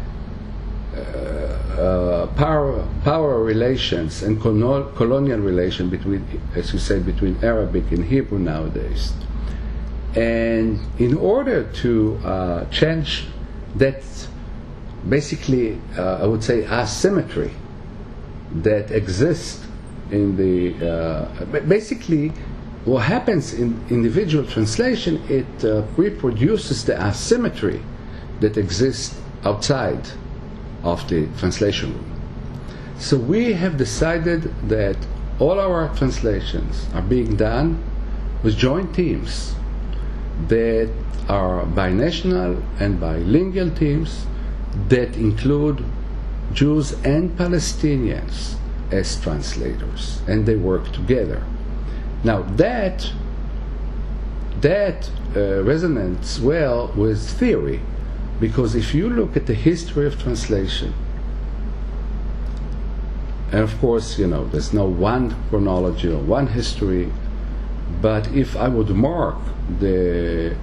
uh, 0.96 2.28
power, 2.36 2.88
power 3.04 3.44
relations 3.44 4.24
and 4.24 4.40
colonial 4.42 5.40
relation 5.40 5.90
between, 5.90 6.26
as 6.56 6.74
you 6.74 6.80
say, 6.80 7.00
between 7.00 7.38
Arabic 7.44 7.92
and 7.92 8.06
Hebrew 8.06 8.40
nowadays. 8.40 9.14
And 10.16 10.80
in 11.00 11.18
order 11.18 11.64
to 11.64 12.20
uh, 12.24 12.66
change 12.66 13.28
that, 13.76 14.04
basically, 15.08 15.80
uh, 15.98 16.20
I 16.22 16.26
would 16.28 16.44
say, 16.44 16.66
asymmetry 16.66 17.52
that 18.56 18.92
exists 18.92 19.66
in 20.12 20.36
the, 20.36 20.76
uh, 20.86 21.46
basically, 21.46 22.34
what 22.86 23.04
happens 23.04 23.54
in 23.54 23.80
individual 23.90 24.46
translation, 24.46 25.22
it 25.30 25.64
uh, 25.64 25.84
reproduces 25.98 26.84
the 26.84 27.00
asymmetry 27.00 27.82
that 28.40 28.58
exists 28.58 29.20
outside 29.44 30.02
of 30.84 31.08
the 31.08 31.28
translation 31.38 31.94
room. 31.94 32.12
So 32.98 33.18
we 33.18 33.54
have 33.54 33.78
decided 33.78 34.44
that 34.70 34.98
all 35.40 35.60
our 35.60 35.96
translations 35.96 36.88
are 36.94 37.02
being 37.02 37.36
done 37.36 37.84
with 38.44 38.58
joint 38.58 38.96
teams 38.96 39.54
that 40.48 40.90
are 41.30 41.66
binational 41.66 42.64
and 42.80 43.00
bilingual 43.00 43.70
teams 43.72 44.26
that 44.90 45.16
include 45.18 45.84
Jews 46.54 46.94
and 47.04 47.32
Palestinians 47.38 48.56
as 48.92 49.22
translators, 49.22 50.22
and 50.28 50.46
they 50.46 50.56
work 50.56 50.92
together. 50.92 51.44
Now 52.24 52.44
that 52.58 53.12
that 54.62 55.10
uh, 55.32 55.64
resonates 55.64 56.40
well 56.40 56.92
with 56.96 57.20
theory 57.40 57.82
because 58.40 58.76
if 58.76 58.94
you 58.94 59.10
look 59.10 59.38
at 59.38 59.46
the 59.46 59.54
history 59.54 60.06
of 60.06 60.22
translation, 60.22 60.94
and 63.52 63.62
of 63.62 63.78
course, 63.80 64.18
you 64.18 64.28
know, 64.28 64.46
there's 64.48 64.74
no 64.74 64.86
one 64.86 65.36
chronology 65.50 66.10
or 66.10 66.18
one 66.18 66.48
history, 66.48 67.12
but 68.02 68.28
if 68.34 68.56
I 68.56 68.68
would 68.68 68.90
mark 68.90 69.38
the 69.80 70.56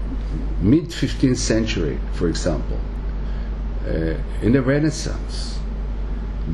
mid 0.61 0.87
15th 0.87 1.37
century, 1.37 1.99
for 2.15 2.29
example, 2.29 2.79
uh, 3.87 4.15
in 4.43 4.53
the 4.53 4.63
Renaissance, 4.63 5.59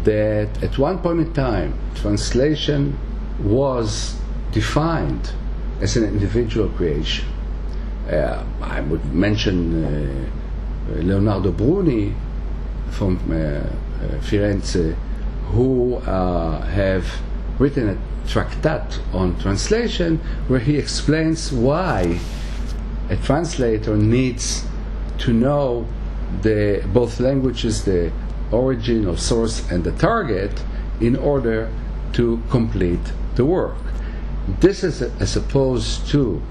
that 0.03 0.62
at 0.62 0.77
one 0.77 0.99
point 0.99 1.21
in 1.21 1.33
time, 1.33 1.79
translation 1.95 2.99
was 3.40 4.17
defined 4.55 5.33
as 5.81 5.97
an 5.97 6.05
individual 6.05 6.69
creation. 6.71 7.27
Uh, 8.09 8.45
I 8.62 8.81
would 8.81 9.05
mention 9.12 9.85
uh, 9.85 11.03
Leonardo 11.03 11.51
Bruni 11.51 12.14
from 12.90 13.19
uh, 13.31 13.35
uh, 13.35 14.21
Firenze, 14.21 14.97
who 15.47 15.97
uh, 15.97 16.61
have 16.67 17.05
written 17.59 17.88
a 17.88 18.29
tractate 18.29 19.01
on 19.12 19.38
translation 19.40 20.19
where 20.49 20.61
he 20.61 20.77
explains 20.79 21.53
why 21.53 22.19
a 23.11 23.17
translator 23.17 23.97
needs 23.97 24.64
to 25.19 25.33
know 25.33 25.87
the 26.43 26.83
both 26.93 27.21
languages, 27.21 27.85
the 27.85 28.12
origin 28.53 29.07
or 29.07 29.17
source 29.17 29.69
and 29.71 29.83
the 29.85 29.93
target, 29.93 30.64
in 31.01 31.17
order 31.17 31.69
to 32.12 32.40
complete 32.51 33.12
the 33.35 33.45
work. 33.45 33.84
This 34.61 34.85
is 34.85 35.02
as 35.02 35.37
opposed 35.37 36.07
to 36.09 36.42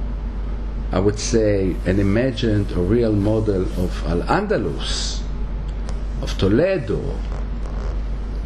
I 0.93 0.99
would 0.99 1.17
say, 1.17 1.75
an 1.87 1.99
imagined 1.99 2.71
or 2.73 2.83
real 2.83 3.13
model 3.13 3.63
of 3.63 4.05
Al 4.05 4.21
Andalus, 4.29 5.23
of 6.21 6.37
Toledo, 6.37 6.99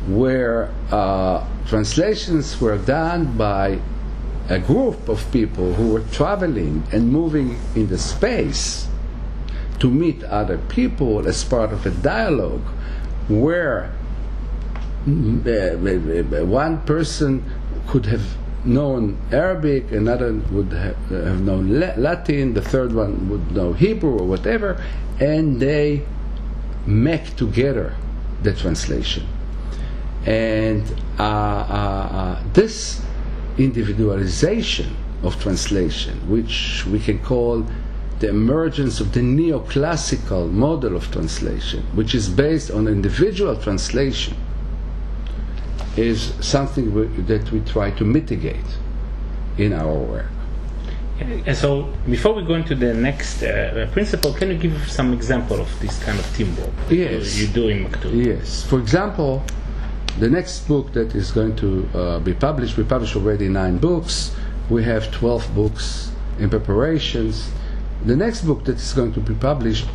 where 0.07 0.71
uh, 0.89 1.45
translations 1.67 2.62
were 2.62 2.77
done 2.77 3.38
by 3.38 3.81
a 4.47 4.60
group 4.60 5.10
of 5.10 5.29
people 5.33 5.73
who 5.73 5.91
were 5.91 6.05
traveling 6.13 6.83
and 6.93 7.12
moving 7.12 7.60
in 7.75 7.88
the 7.88 7.97
space 7.97 8.88
to 9.79 9.91
meet 9.91 10.23
other 10.23 10.57
people 10.69 11.27
as 11.27 11.43
part 11.43 11.73
of 11.73 11.86
a 11.86 11.91
dialogue 11.91 12.63
where 13.27 13.91
uh, 15.05 16.45
one 16.45 16.81
person 16.83 17.43
could 17.88 18.05
have 18.05 18.23
known 18.67 19.17
Arabic, 19.32 19.91
another 19.91 20.34
would 20.51 20.71
have, 20.73 20.97
have 21.10 21.41
known 21.41 21.80
Latin, 21.80 22.53
the 22.53 22.62
third 22.62 22.93
one 22.93 23.30
would 23.30 23.51
know 23.51 23.73
Hebrew 23.73 24.19
or 24.19 24.25
whatever, 24.25 24.84
and 25.19 25.60
they 25.60 26.06
make 26.86 27.36
together 27.36 27.95
the 28.43 28.53
translation. 28.53 29.25
And 30.25 30.84
uh, 31.17 31.23
uh, 31.23 31.25
uh, 31.25 32.43
this 32.53 33.01
individualization 33.58 34.95
of 35.23 35.41
translation, 35.41 36.30
which 36.30 36.86
we 36.86 36.99
can 36.99 37.19
call 37.19 37.65
the 38.19 38.30
emergence 38.30 38.99
of 38.99 39.13
the 39.13 39.19
neoclassical 39.19 40.51
model 40.51 40.95
of 40.95 41.12
translation, 41.12 41.84
which 41.93 42.15
is 42.15 42.30
based 42.30 42.71
on 42.71 42.88
individual 42.88 43.56
translation, 43.56 44.36
is 45.97 46.33
something 46.41 47.25
that 47.25 47.51
we 47.51 47.60
try 47.62 47.91
to 47.91 48.03
mitigate 48.05 48.69
in 49.57 49.73
our 49.73 49.93
work. 49.95 50.25
And 51.19 51.57
so, 51.57 51.91
before 52.07 52.33
we 52.36 52.43
go 52.43 52.53
into 52.53 52.75
the 52.75 52.93
next 52.93 53.41
uh, 53.41 53.88
principle, 53.91 54.33
can 54.33 54.49
you 54.51 54.57
give 54.57 54.91
some 54.91 55.13
example 55.13 55.60
of 55.60 55.79
this 55.79 55.97
kind 56.03 56.19
of 56.19 56.36
teamwork 56.36 56.69
Yes. 56.91 57.39
you 57.39 57.47
do 57.47 57.69
in 57.69 57.86
Maktub? 57.86 58.13
Yes. 58.13 58.63
For 58.63 58.79
example, 58.79 59.41
the 60.19 60.29
next 60.29 60.67
book 60.67 60.93
that 60.93 61.15
is 61.15 61.31
going 61.31 61.55
to 61.55 61.89
uh, 61.95 62.19
be 62.19 62.33
published, 62.33 62.77
we 62.77 62.83
published 62.83 63.15
already 63.15 63.49
nine 63.49 63.77
books. 63.79 64.36
We 64.69 64.83
have 64.83 65.12
12 65.12 65.55
books 65.55 66.12
in 66.38 66.51
preparations. 66.51 67.49
The 68.05 68.15
next 68.15 68.43
book 68.43 68.63
that 68.65 68.75
is 68.75 68.93
going 68.93 69.13
to 69.13 69.19
be 69.19 69.33
published 69.33 69.88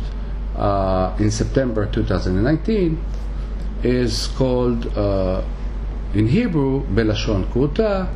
uh, 0.57 1.15
in 1.19 1.31
September 1.31 1.85
2019 1.85 3.01
is 3.83 4.27
called, 4.27 4.87
uh, 4.97 5.41
in 6.13 6.27
Hebrew, 6.27 6.85
Belashon 6.87 7.45
Kuta, 7.51 8.07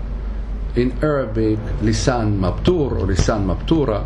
in 0.75 0.91
Arabic, 1.01 1.57
Lisan 1.81 2.37
Mabtur 2.39 2.91
or 2.91 3.07
Lisan 3.07 3.45
Mabtura, 3.45 4.05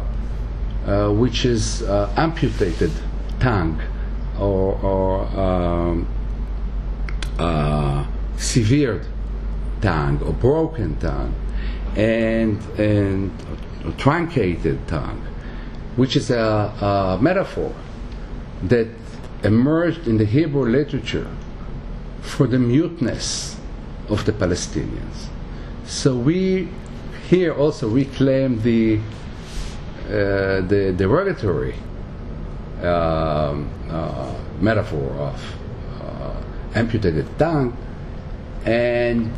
uh, 0.85 1.13
which 1.13 1.45
is 1.45 1.83
uh, 1.83 2.13
amputated 2.15 2.91
tongue 3.39 3.81
or, 4.39 4.79
or 4.81 5.21
um, 5.37 6.07
uh, 7.37 8.05
severed 8.37 9.05
tongue 9.81 10.21
or 10.23 10.31
broken 10.33 10.95
tongue 10.97 11.35
and, 11.97 12.61
and 12.79 13.31
truncated 13.97 14.87
tongue, 14.87 15.21
which 15.97 16.15
is 16.15 16.31
a, 16.31 16.37
a 16.37 17.19
metaphor 17.21 17.73
that 18.63 18.87
emerged 19.43 20.07
in 20.07 20.17
the 20.17 20.25
Hebrew 20.25 20.65
literature 20.65 21.29
for 22.21 22.47
the 22.47 22.59
muteness 22.59 23.57
of 24.11 24.25
the 24.25 24.33
Palestinians. 24.33 25.29
So 25.85 26.15
we 26.15 26.67
here 27.29 27.53
also 27.53 27.87
reclaim 27.87 28.61
the 28.61 28.99
uh, 30.07 30.61
the 30.67 30.93
derogatory 30.97 31.73
um, 32.83 33.69
uh, 33.89 34.33
metaphor 34.59 35.09
of 35.13 35.55
uh, 36.01 36.43
amputated 36.75 37.25
tongue, 37.39 37.75
and 38.65 39.31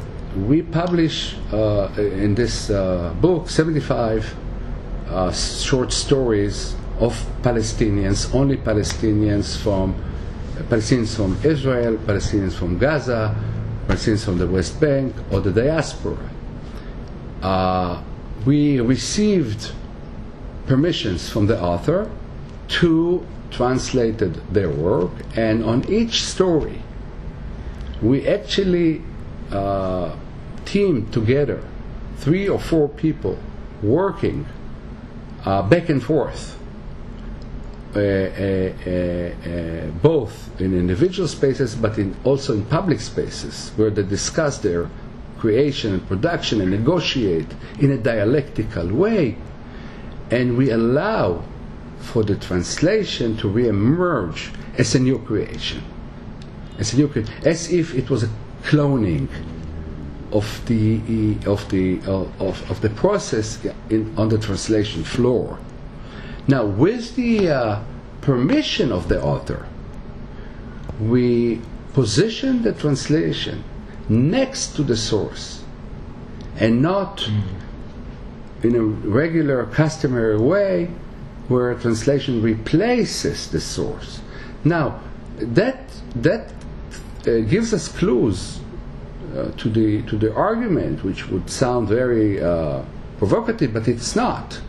we 0.48 0.64
publish 0.64 1.36
uh, 1.52 1.90
in 1.98 2.34
this 2.34 2.70
uh, 2.72 3.14
book 3.22 3.50
75 3.50 4.36
uh, 5.10 5.32
short 5.32 5.94
stories 5.94 6.76
of 7.00 7.14
Palestinians, 7.44 8.34
only 8.34 8.58
Palestinians 8.58 9.56
from 9.58 9.94
Palestinians 10.70 11.16
from 11.16 11.38
Israel, 11.44 11.98
Palestinians 11.98 12.54
from 12.54 12.80
Gaza, 12.80 13.36
Palestinians 13.94 14.26
from 14.26 14.38
the 14.40 14.48
West 14.48 14.80
Bank, 14.80 15.14
or 15.32 15.40
the 15.40 15.52
diaspora. 15.52 16.30
Uh, 17.42 18.02
we 18.46 18.80
received 18.80 19.72
permissions 20.66 21.30
from 21.30 21.46
the 21.46 21.62
author 21.62 22.10
to 22.68 23.26
translate 23.52 24.18
their 24.52 24.70
work, 24.70 25.12
and 25.36 25.64
on 25.64 25.88
each 25.92 26.24
story, 26.24 26.82
we 28.02 28.28
actually 28.28 29.02
uh, 29.52 30.16
teamed 30.66 31.14
together, 31.14 31.64
three 32.18 32.50
or 32.50 32.60
four 32.60 32.90
people 32.90 33.38
working 33.84 34.46
uh, 35.46 35.62
back 35.62 35.90
and 35.90 36.02
forth, 36.02 36.58
Uh, 37.96 38.00
uh, 38.00 38.02
uh, 38.90 39.86
both 40.02 40.50
in 40.60 40.74
individual 40.74 41.28
spaces 41.28 41.76
but 41.76 42.00
in, 42.00 42.16
also 42.24 42.54
in 42.54 42.66
public 42.66 43.00
spaces, 43.00 43.72
where 43.76 43.92
they 43.92 44.02
discuss 44.02 44.58
their 44.58 44.90
creation 45.38 45.94
and 45.94 46.08
production 46.08 46.60
and 46.60 46.72
negotiate 46.72 47.46
in 47.80 47.92
a 47.92 47.98
dialectical 47.98 48.88
way, 48.88 49.38
and 50.32 50.58
we 50.58 50.72
allow 50.72 51.44
for 52.00 52.24
the 52.24 52.36
translation 52.36 53.38
to 53.38 53.48
re-emerge 53.48 54.52
as 54.80 54.96
a 54.96 55.00
new 55.00 55.20
creation, 55.20 55.84
as 56.80 56.94
a 56.94 56.98
new 56.98 57.08
cre- 57.08 57.30
as 57.46 57.72
if 57.72 57.94
it 57.94 58.10
was 58.10 58.24
a 58.24 58.30
cloning 58.64 59.28
of 60.32 60.66
the 60.66 61.38
of 61.46 61.70
the 61.70 62.00
uh, 62.08 62.26
of, 62.40 62.72
of 62.72 62.82
the 62.82 62.90
process 62.90 63.60
in, 63.92 64.12
on 64.18 64.30
the 64.30 64.38
translation 64.40 65.04
floor. 65.04 65.60
Now, 66.48 66.66
with 66.66 67.16
the 67.16 67.50
uh, 67.50 67.84
permission 68.22 68.92
of 68.92 69.08
the 69.08 69.22
author, 69.22 69.66
we 71.00 71.62
position 71.94 72.64
the 72.64 72.74
translation 72.74 73.64
next 74.10 74.76
to 74.76 74.84
the 74.84 74.98
source 74.98 75.64
and 76.58 76.82
not 76.82 77.28
in 78.64 78.76
a 78.76 78.84
regular, 78.84 79.66
customary 79.68 80.38
way 80.38 80.90
where 81.48 81.72
a 81.72 81.80
translation 81.80 82.42
replaces 82.42 83.50
the 83.50 83.60
source. 83.60 84.22
Now, 84.64 85.02
that 85.38 85.80
that 86.16 86.52
uh, 87.28 87.40
gives 87.40 87.74
us 87.74 87.88
clues 87.88 88.60
uh, 89.36 89.52
to 89.58 89.70
the 89.70 90.02
to 90.04 90.18
the 90.18 90.34
argument, 90.34 91.04
which 91.04 91.28
would 91.30 91.50
sound 91.50 91.88
very 91.88 92.42
uh, 92.42 92.84
provocative, 93.18 93.74
but 93.74 93.88
it's 93.88 94.16
not. 94.16 94.62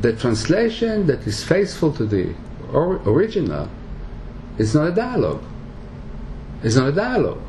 The 0.00 0.14
translation 0.14 1.06
that 1.06 1.26
is 1.26 1.44
faithful 1.44 1.92
to 1.92 2.06
the 2.06 2.34
or- 2.72 3.00
original 3.04 3.68
is 4.58 4.74
not 4.74 4.88
a 4.88 4.94
dialogue. 4.94 5.42
It's 6.62 6.76
not 6.76 6.88
a 6.88 6.92
dialogue. 6.92 7.40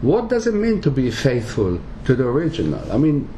What 0.00 0.28
does 0.28 0.46
it 0.46 0.54
mean 0.54 0.80
to 0.82 0.90
be 0.90 1.10
faithful 1.10 1.80
to 2.04 2.14
the 2.14 2.26
original? 2.26 2.80
I 2.92 2.98
mean, 2.98 3.28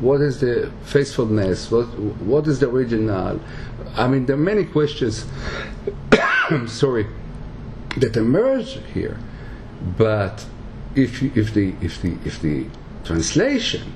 what 0.00 0.20
is 0.20 0.40
the 0.40 0.70
faithfulness? 0.84 1.70
What 1.70 1.86
what 2.20 2.46
is 2.46 2.60
the 2.60 2.68
original? 2.68 3.40
I 3.96 4.08
mean, 4.08 4.26
there 4.26 4.36
are 4.36 4.38
many 4.38 4.64
questions. 4.64 5.26
sorry, 6.66 7.06
that 7.98 8.16
emerge 8.16 8.78
here, 8.94 9.18
but 9.98 10.46
if 10.94 11.22
if 11.36 11.52
the 11.54 11.74
if 11.80 12.00
the 12.00 12.16
if 12.24 12.40
the 12.40 12.66
translation 13.04 13.92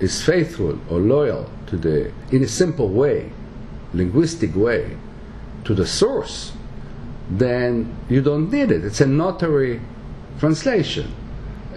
is 0.00 0.22
faithful 0.22 0.78
or 0.90 0.98
loyal 1.00 1.50
to 1.66 1.76
the 1.76 2.12
in 2.30 2.44
a 2.44 2.48
simple 2.48 2.88
way, 2.88 3.32
linguistic 3.94 4.54
way, 4.54 4.96
to 5.64 5.74
the 5.74 5.86
source, 5.86 6.52
then 7.30 7.94
you 8.08 8.22
don't 8.22 8.50
need 8.50 8.70
it. 8.70 8.84
It's 8.84 9.00
a 9.00 9.06
notary 9.06 9.80
translation. 10.38 11.14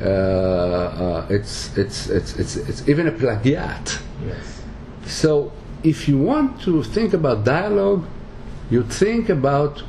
Uh, 0.02 0.06
uh, 0.06 1.28
it's, 1.30 1.78
it's, 1.78 2.10
it's, 2.10 2.36
it's, 2.38 2.56
it's 2.56 2.88
even 2.88 3.08
a 3.08 3.12
plagiat. 3.12 4.02
Yes. 4.26 4.62
So 5.06 5.52
if 5.84 6.08
you 6.08 6.18
want 6.18 6.62
to 6.62 6.84
think 6.84 7.14
about 7.14 7.44
dialogue, 7.44 8.06
you 8.70 8.84
think 8.84 9.30
about 9.30 9.84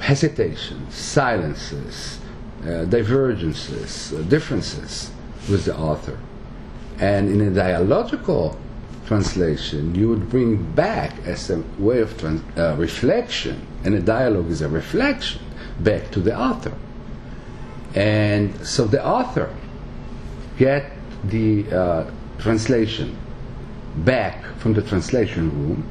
hesitations, 0.00 0.94
silences, 0.94 2.18
uh, 2.64 2.84
divergences, 2.84 4.12
uh, 4.12 4.22
differences 4.22 5.10
with 5.48 5.64
the 5.64 5.76
author. 5.76 6.18
And 6.98 7.30
in 7.30 7.40
a 7.40 7.50
dialogical 7.50 8.58
translation, 9.08 9.94
you 9.94 10.08
would 10.10 10.28
bring 10.28 10.62
back 10.74 11.12
as 11.26 11.50
a 11.50 11.58
way 11.78 12.00
of 12.00 12.16
trans- 12.18 12.42
uh, 12.58 12.76
reflection, 12.76 13.66
and 13.84 13.94
a 13.94 14.00
dialogue 14.00 14.50
is 14.50 14.60
a 14.62 14.68
reflection 14.68 15.40
back 15.80 16.10
to 16.10 16.20
the 16.20 16.38
author. 16.38 16.74
And 17.94 18.54
so 18.66 18.84
the 18.84 19.04
author 19.04 19.48
get 20.58 20.92
the 21.24 21.64
uh, 21.72 22.10
translation 22.38 23.16
back 24.04 24.44
from 24.58 24.74
the 24.74 24.82
translation 24.82 25.50
room, 25.50 25.82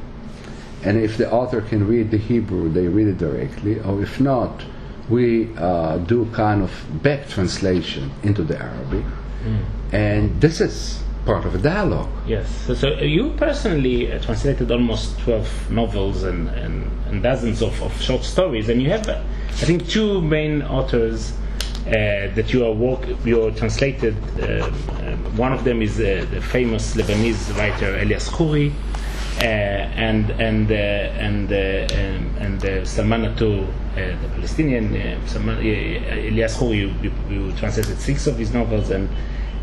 and 0.84 0.98
if 0.98 1.18
the 1.18 1.30
author 1.32 1.62
can 1.62 1.88
read 1.88 2.12
the 2.12 2.18
Hebrew, 2.18 2.70
they 2.70 2.88
read 2.88 3.08
it 3.08 3.18
directly, 3.18 3.80
or 3.82 4.02
if 4.02 4.22
not, 4.22 4.64
we 5.10 5.50
uh, 5.58 5.98
do 5.98 6.28
kind 6.34 6.62
of 6.62 6.72
back 7.02 7.28
translation 7.28 8.12
into 8.24 8.44
the 8.44 8.58
Arabic, 8.62 9.06
and 9.92 10.40
this 10.40 10.62
is 10.62 11.02
part 11.28 11.46
of 11.46 11.54
a 11.54 11.58
dialogue. 11.58 12.10
Yes. 12.26 12.50
So, 12.66 12.74
so 12.74 12.88
you 13.00 13.32
personally 13.32 14.12
uh, 14.12 14.20
translated 14.20 14.72
almost 14.72 15.20
12 15.20 15.72
novels 15.72 16.24
and, 16.24 16.48
and, 16.50 16.90
and 17.08 17.22
dozens 17.22 17.62
of, 17.62 17.80
of 17.84 18.02
short 18.02 18.24
stories, 18.24 18.70
and 18.70 18.82
you 18.82 18.90
have, 18.90 19.08
uh, 19.08 19.22
I 19.50 19.66
think, 19.70 19.88
two 19.90 20.22
main 20.22 20.62
authors 20.62 21.34
uh, 21.88 22.34
that 22.36 22.54
you 22.54 22.66
are 22.66 22.72
work, 22.72 23.02
you 23.26 23.44
are 23.44 23.52
translated. 23.52 24.16
Uh, 24.42 24.66
um, 24.66 25.38
one 25.38 25.52
of 25.52 25.64
them 25.64 25.82
is 25.82 26.00
uh, 26.00 26.26
the 26.32 26.42
famous 26.42 26.96
Lebanese 26.96 27.56
writer 27.58 27.98
Elias 28.00 28.30
Khoury, 28.30 28.72
uh, 29.40 29.44
and 29.44 30.32
and 30.32 30.72
uh, 30.72 30.76
and 30.76 31.52
uh, 31.52 31.96
um, 31.96 32.36
and 32.40 32.66
uh, 32.66 32.86
Salman 32.86 33.22
Natur, 33.22 33.68
the 33.96 34.30
Palestinian 34.36 34.96
uh, 34.96 35.28
Salman, 35.28 35.58
Elias 35.60 36.58
Khoury. 36.58 36.78
You, 36.78 36.94
you, 37.04 37.12
you, 37.30 37.52
translated 37.54 38.00
six 38.00 38.28
of 38.28 38.38
his 38.38 38.54
novels, 38.54 38.90
and 38.90 39.10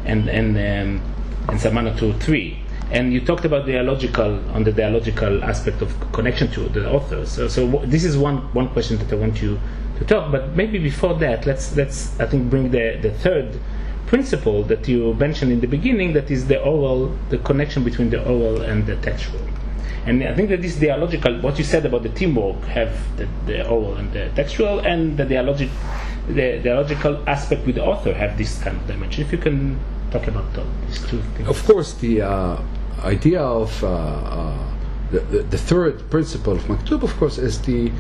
and 0.05 0.29
and 0.29 0.57
um, 0.57 1.13
and 1.48 1.61
Salman 1.61 1.85
Natur 1.85 2.12
three 2.14 2.64
and 2.90 3.12
you 3.12 3.20
talked 3.20 3.44
about 3.44 3.66
the 3.66 3.72
dialogical 3.72 4.38
on 4.50 4.64
the 4.64 4.72
dialogical 4.72 5.42
aspect 5.42 5.83
of 5.83 6.12
connection 6.12 6.50
to 6.52 6.68
the 6.68 6.90
authors. 6.90 7.33
So, 7.33 7.48
so 7.48 7.66
this 7.87 8.04
is 8.04 8.16
one 8.16 8.38
one 8.52 8.68
question 8.68 8.98
that 8.98 9.12
I 9.12 9.16
want 9.16 9.40
you 9.40 9.59
to 9.98 10.04
talk. 10.04 10.30
But 10.30 10.54
maybe 10.54 10.78
before 10.78 11.14
that, 11.14 11.46
let's 11.46 11.74
let's 11.76 12.18
I 12.20 12.26
think 12.26 12.50
bring 12.50 12.70
the 12.70 12.98
the 13.00 13.11
third 13.11 13.59
principle 14.07 14.62
that 14.64 14.87
you 14.87 15.14
mentioned 15.14 15.50
in 15.50 15.61
the 15.61 15.66
beginning, 15.66 16.12
that 16.12 16.30
is 16.30 16.46
the 16.46 16.62
oral, 16.62 17.16
the 17.30 17.38
connection 17.38 17.83
between 17.83 18.11
the 18.11 18.22
oral 18.22 18.61
and 18.61 18.87
the 18.87 18.96
textual. 18.96 19.40
And 20.07 20.22
I 20.22 20.35
think 20.35 20.50
that 20.50 20.61
this 20.61 20.76
dialogical, 20.76 21.40
what 21.40 21.57
you 21.59 21.64
said 21.64 21.87
about 21.87 22.02
the 22.02 22.11
teamwork, 22.11 22.62
have 22.64 22.92
the, 23.16 23.26
the 23.46 23.66
oral 23.66 23.96
and 23.96 24.12
the 24.12 24.28
textual, 24.37 24.80
and 24.80 25.16
the 25.16 25.24
dialogic, 25.24 25.70
the 26.28 26.61
dialogical 26.62 27.26
aspect 27.26 27.64
with 27.64 27.76
the 27.76 27.85
author 27.85 28.12
have 28.12 28.37
this 28.37 28.62
kind 28.62 28.76
of 28.76 28.87
dimension. 28.87 29.24
If 29.24 29.33
you 29.33 29.38
can 29.38 29.80
talk 30.14 30.29
about 30.29 30.55
these 30.87 31.05
two 31.07 31.20
things. 31.35 31.48
Of 31.48 31.64
course, 31.64 31.94
the 31.94 32.22
uh, 32.22 32.62
idea 33.03 33.40
of 33.40 33.83
uh, 33.83 33.88
uh, 33.88 34.70
the, 35.11 35.20
the, 35.20 35.42
the, 35.42 35.59
third 35.59 36.09
principle 36.11 36.55
of 36.55 36.62
Maktub, 36.64 37.03
of 37.03 37.16
course, 37.16 37.38
is 37.38 37.61
the 37.62 37.90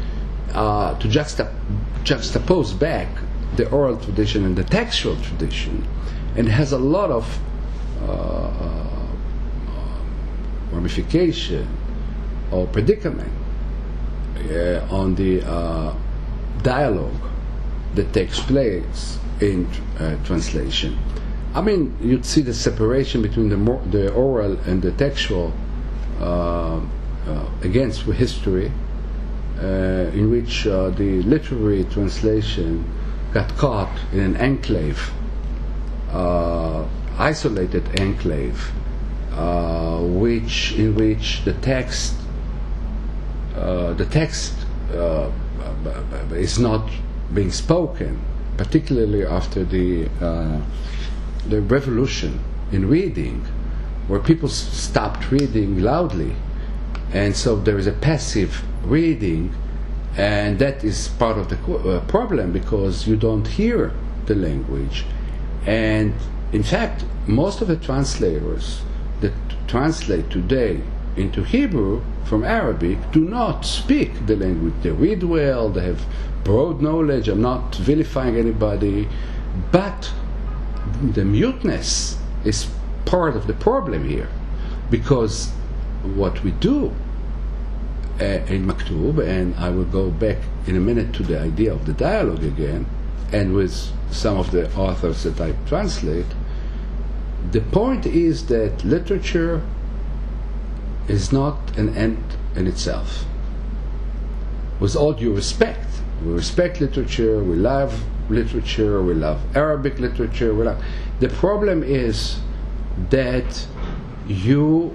uh, 0.52 0.96
to 1.00 1.08
juxtap- 1.08 1.54
juxtapose 2.04 2.78
back 2.78 3.08
the 3.56 3.68
oral 3.70 3.96
tradition 3.96 4.44
and 4.44 4.56
the 4.56 4.64
textual 4.64 5.16
tradition, 5.22 5.86
and 6.36 6.48
has 6.48 6.72
a 6.72 6.78
lot 6.78 7.10
of 7.10 7.24
ramification 10.72 11.66
or 12.50 12.66
predicament 12.66 13.32
on 14.90 15.14
the 15.14 15.40
dialogue 16.62 17.22
that 17.94 18.12
takes 18.12 18.40
place 18.40 19.18
in 19.40 19.66
uh, 19.98 20.16
translation. 20.24 20.98
I 21.54 21.60
mean, 21.60 21.96
you'd 22.00 22.26
see 22.26 22.40
the 22.40 22.52
separation 22.52 23.22
between 23.22 23.48
the, 23.48 23.56
more, 23.56 23.80
the 23.88 24.12
oral 24.12 24.58
and 24.66 24.82
the 24.82 24.90
textual 24.90 25.52
uh, 26.20 26.80
uh, 27.26 27.46
against 27.62 28.02
history, 28.02 28.72
uh, 29.60 30.10
in 30.12 30.32
which 30.32 30.66
uh, 30.66 30.90
the 30.90 31.22
literary 31.22 31.84
translation 31.84 32.84
got 33.32 33.56
caught 33.56 33.96
in 34.12 34.18
an 34.18 34.36
enclave, 34.36 35.12
uh, 36.10 36.84
isolated 37.18 38.00
enclave, 38.00 38.72
uh, 39.32 40.00
which 40.00 40.72
in 40.72 40.96
which 40.96 41.44
the 41.44 41.52
text 41.54 42.14
the 43.54 44.06
text 44.10 44.54
is 46.32 46.58
not 46.58 46.90
being 47.32 47.52
spoken, 47.52 48.20
particularly 48.56 49.24
after 49.24 49.64
the 49.64 50.08
the 51.48 51.60
revolution 51.60 52.40
in 52.72 52.88
reading, 52.88 53.44
where 54.08 54.20
people 54.20 54.48
stopped 54.48 55.30
reading 55.30 55.80
loudly, 55.80 56.34
and 57.12 57.36
so 57.36 57.56
there 57.56 57.78
is 57.78 57.86
a 57.86 57.92
passive 57.92 58.62
reading, 58.84 59.54
and 60.16 60.58
that 60.58 60.84
is 60.84 61.08
part 61.08 61.38
of 61.38 61.48
the 61.48 61.74
uh, 61.74 62.00
problem 62.06 62.52
because 62.52 63.06
you 63.06 63.16
don't 63.16 63.46
hear 63.46 63.92
the 64.26 64.34
language, 64.34 65.04
and 65.66 66.14
in 66.52 66.62
fact, 66.62 67.04
most 67.26 67.60
of 67.60 67.68
the 67.68 67.76
translators 67.76 68.82
that 69.20 69.32
translate 69.66 70.30
today 70.30 70.80
into 71.16 71.42
Hebrew 71.42 72.02
from 72.24 72.44
Arabic 72.44 72.98
do 73.12 73.24
not 73.24 73.64
speak 73.64 74.26
the 74.26 74.36
language. 74.36 74.74
They 74.82 74.90
read 74.90 75.22
well, 75.22 75.68
they 75.68 75.84
have 75.84 76.04
broad 76.44 76.80
knowledge. 76.80 77.28
I'm 77.28 77.42
not 77.42 77.74
vilifying 77.76 78.36
anybody, 78.36 79.08
but 79.72 80.12
the 81.02 81.24
muteness 81.24 82.18
is 82.44 82.68
part 83.04 83.36
of 83.36 83.46
the 83.46 83.54
problem 83.54 84.08
here 84.08 84.28
because 84.90 85.50
what 86.02 86.42
we 86.42 86.50
do 86.52 86.94
uh, 88.20 88.24
in 88.24 88.66
Maktub, 88.66 89.18
and 89.26 89.54
I 89.56 89.70
will 89.70 89.84
go 89.84 90.10
back 90.10 90.38
in 90.66 90.76
a 90.76 90.80
minute 90.80 91.12
to 91.14 91.22
the 91.22 91.40
idea 91.40 91.72
of 91.72 91.86
the 91.86 91.92
dialogue 91.92 92.44
again, 92.44 92.86
and 93.32 93.54
with 93.54 93.90
some 94.10 94.38
of 94.38 94.50
the 94.52 94.72
authors 94.76 95.24
that 95.24 95.40
I 95.40 95.52
translate, 95.66 96.26
the 97.50 97.60
point 97.60 98.06
is 98.06 98.46
that 98.46 98.84
literature 98.84 99.62
is 101.08 101.32
not 101.32 101.76
an 101.76 101.96
end 101.96 102.36
in 102.54 102.66
itself. 102.66 103.24
With 104.80 104.94
all 104.96 105.12
due 105.12 105.34
respect, 105.34 105.88
we 106.24 106.32
respect 106.32 106.80
literature, 106.80 107.42
we 107.42 107.56
love 107.56 108.04
literature, 108.28 109.02
we 109.02 109.14
love 109.14 109.40
Arabic 109.56 109.98
literature. 109.98 110.54
We 110.54 110.64
love. 110.64 110.82
The 111.20 111.28
problem 111.28 111.82
is 111.82 112.38
that 113.10 113.66
you 114.26 114.94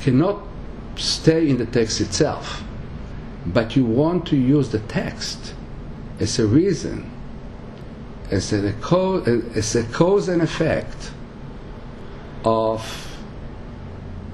cannot 0.00 0.42
stay 0.96 1.48
in 1.48 1.56
the 1.56 1.66
text 1.66 2.00
itself, 2.00 2.62
but 3.46 3.76
you 3.76 3.84
want 3.84 4.26
to 4.26 4.36
use 4.36 4.70
the 4.70 4.80
text 4.80 5.54
as 6.20 6.38
a 6.38 6.46
reason, 6.46 7.10
as 8.30 8.52
a, 8.52 8.72
cause, 8.74 9.26
as 9.28 9.74
a 9.74 9.84
cause 9.84 10.28
and 10.28 10.42
effect 10.42 11.12
of 12.44 13.16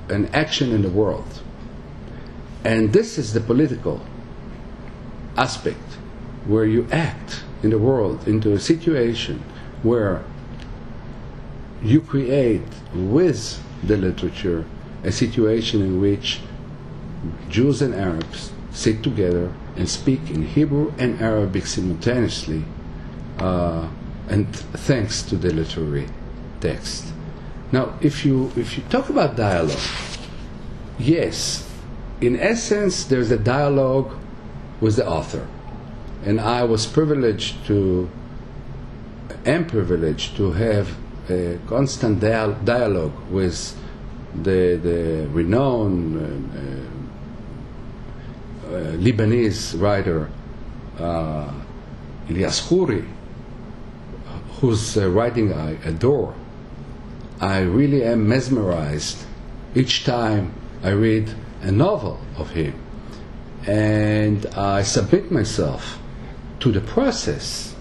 an 0.08 0.26
action 0.32 0.72
in 0.72 0.82
the 0.82 0.90
world. 0.90 1.42
And 2.64 2.92
this 2.92 3.16
is 3.16 3.32
the 3.32 3.40
political 3.40 4.00
aspect 5.36 5.89
where 6.46 6.64
you 6.64 6.87
act 6.90 7.42
in 7.62 7.70
the 7.70 7.79
world 7.79 8.26
into 8.26 8.53
a 8.53 8.59
situation 8.59 9.42
where 9.83 10.22
you 11.83 12.00
create 12.00 12.62
with 12.94 13.62
the 13.83 13.96
literature 13.96 14.64
a 15.03 15.12
situation 15.12 15.81
in 15.81 16.00
which 16.00 16.40
Jews 17.48 17.81
and 17.83 17.94
Arabs 17.94 18.53
sit 18.72 19.03
together 19.03 19.53
and 19.76 19.88
speak 19.88 20.31
in 20.31 20.42
Hebrew 20.42 20.92
and 20.98 21.20
Arabic 21.20 21.66
simultaneously, 21.66 22.64
uh, 23.38 23.88
and 24.29 24.55
thanks 24.55 25.22
to 25.22 25.37
the 25.37 25.53
literary 25.53 26.07
text. 26.61 27.07
Now, 27.72 27.98
if 28.00 28.24
you 28.24 28.53
if 28.57 28.76
you 28.76 28.85
talk 28.90 29.09
about 29.09 29.37
dialogue, 29.37 29.79
yes, 30.98 31.68
in 32.20 32.38
essence, 32.38 33.05
there's 33.05 33.31
a 33.31 33.38
dialogue 33.38 34.12
with 34.81 34.96
the 34.96 35.07
author 35.07 35.46
and 36.24 36.40
I 36.40 36.64
was 36.64 36.87
privileged 36.87 37.66
to, 37.66 38.11
am 39.46 39.66
privileged 39.66 40.37
to 40.37 40.52
have 40.52 40.96
a 41.30 41.59
constant 41.66 42.20
dial- 42.20 42.59
dialogue 42.64 43.18
with 43.30 43.76
the, 44.42 44.78
the 44.83 45.28
renowned 45.33 46.16
uh, 46.20 46.61
uh, 48.68 48.92
Lebanese 48.96 49.80
writer 49.80 50.30
uh, 50.98 51.52
Khoury, 52.28 53.09
whose 54.60 54.96
uh, 54.96 55.08
writing 55.08 55.52
I 55.52 55.71
adore. 55.85 56.35
I 57.40 57.60
really 57.60 58.04
am 58.04 58.29
mesmerized 58.29 59.25
each 59.75 60.04
time 60.04 60.52
I 60.83 60.90
read 60.90 61.35
a 61.62 61.73
novel 61.73 62.21
of 62.37 62.50
him. 62.50 62.75
And 63.66 64.46
I 64.54 64.83
submit 64.83 65.31
myself 65.31 65.98
to 66.61 66.71
the 66.71 66.81
process, 66.81 67.75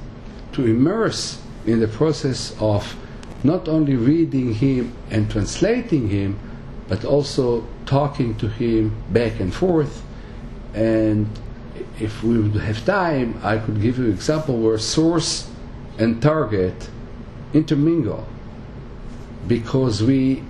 to 0.53 0.65
immerse 0.65 1.41
in 1.65 1.79
the 1.79 1.87
process 1.87 2.55
of 2.59 2.95
not 3.43 3.67
only 3.67 3.95
reading 3.95 4.53
him 4.53 4.93
and 5.09 5.29
translating 5.29 6.09
him, 6.09 6.39
but 6.87 7.05
also 7.05 7.65
talking 7.85 8.35
to 8.37 8.49
him 8.49 8.95
back 9.11 9.39
and 9.39 9.53
forth. 9.53 10.03
And 10.73 11.27
if 11.99 12.23
we 12.23 12.39
would 12.39 12.61
have 12.61 12.83
time, 12.85 13.39
I 13.43 13.57
could 13.57 13.81
give 13.81 13.97
you 13.99 14.05
an 14.05 14.11
example 14.11 14.57
where 14.57 14.77
source 14.77 15.49
and 15.97 16.21
target 16.21 16.89
intermingle 17.53 18.27
because 19.47 20.03
we 20.03 20.43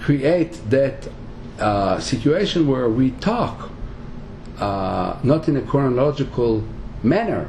create 0.00 0.52
that 0.70 1.08
uh, 1.58 1.98
situation 2.00 2.66
where 2.66 2.88
we 2.88 3.10
talk 3.12 3.70
uh, 4.58 5.18
not 5.22 5.48
in 5.48 5.56
a 5.56 5.62
chronological 5.62 6.62
manner, 7.02 7.48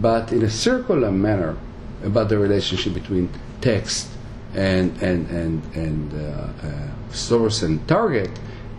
but 0.00 0.32
in 0.32 0.42
a 0.42 0.50
circular 0.50 1.10
manner 1.10 1.56
about 2.04 2.28
the 2.28 2.38
relationship 2.38 2.94
between 2.94 3.28
text 3.60 4.08
and 4.54 4.90
and 5.02 5.28
and 5.30 5.62
and 5.74 6.12
uh, 6.14 6.66
uh, 6.66 7.12
source 7.12 7.62
and 7.62 7.86
target. 7.88 8.30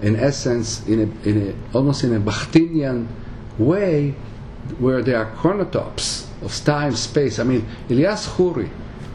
In 0.01 0.17
essence, 0.17 0.85
in 0.85 0.99
a, 0.99 1.29
in 1.29 1.47
a 1.47 1.77
almost 1.77 2.03
in 2.03 2.13
a 2.13 2.19
Bakhtinian 2.19 3.07
way, 3.57 4.15
where 4.79 5.01
there 5.01 5.17
are 5.17 5.31
chronotopes 5.35 6.27
of 6.41 6.53
time, 6.65 6.95
space. 6.95 7.39
I 7.39 7.43
mean, 7.43 7.65
Elias 7.89 8.27
Khoury 8.27 8.69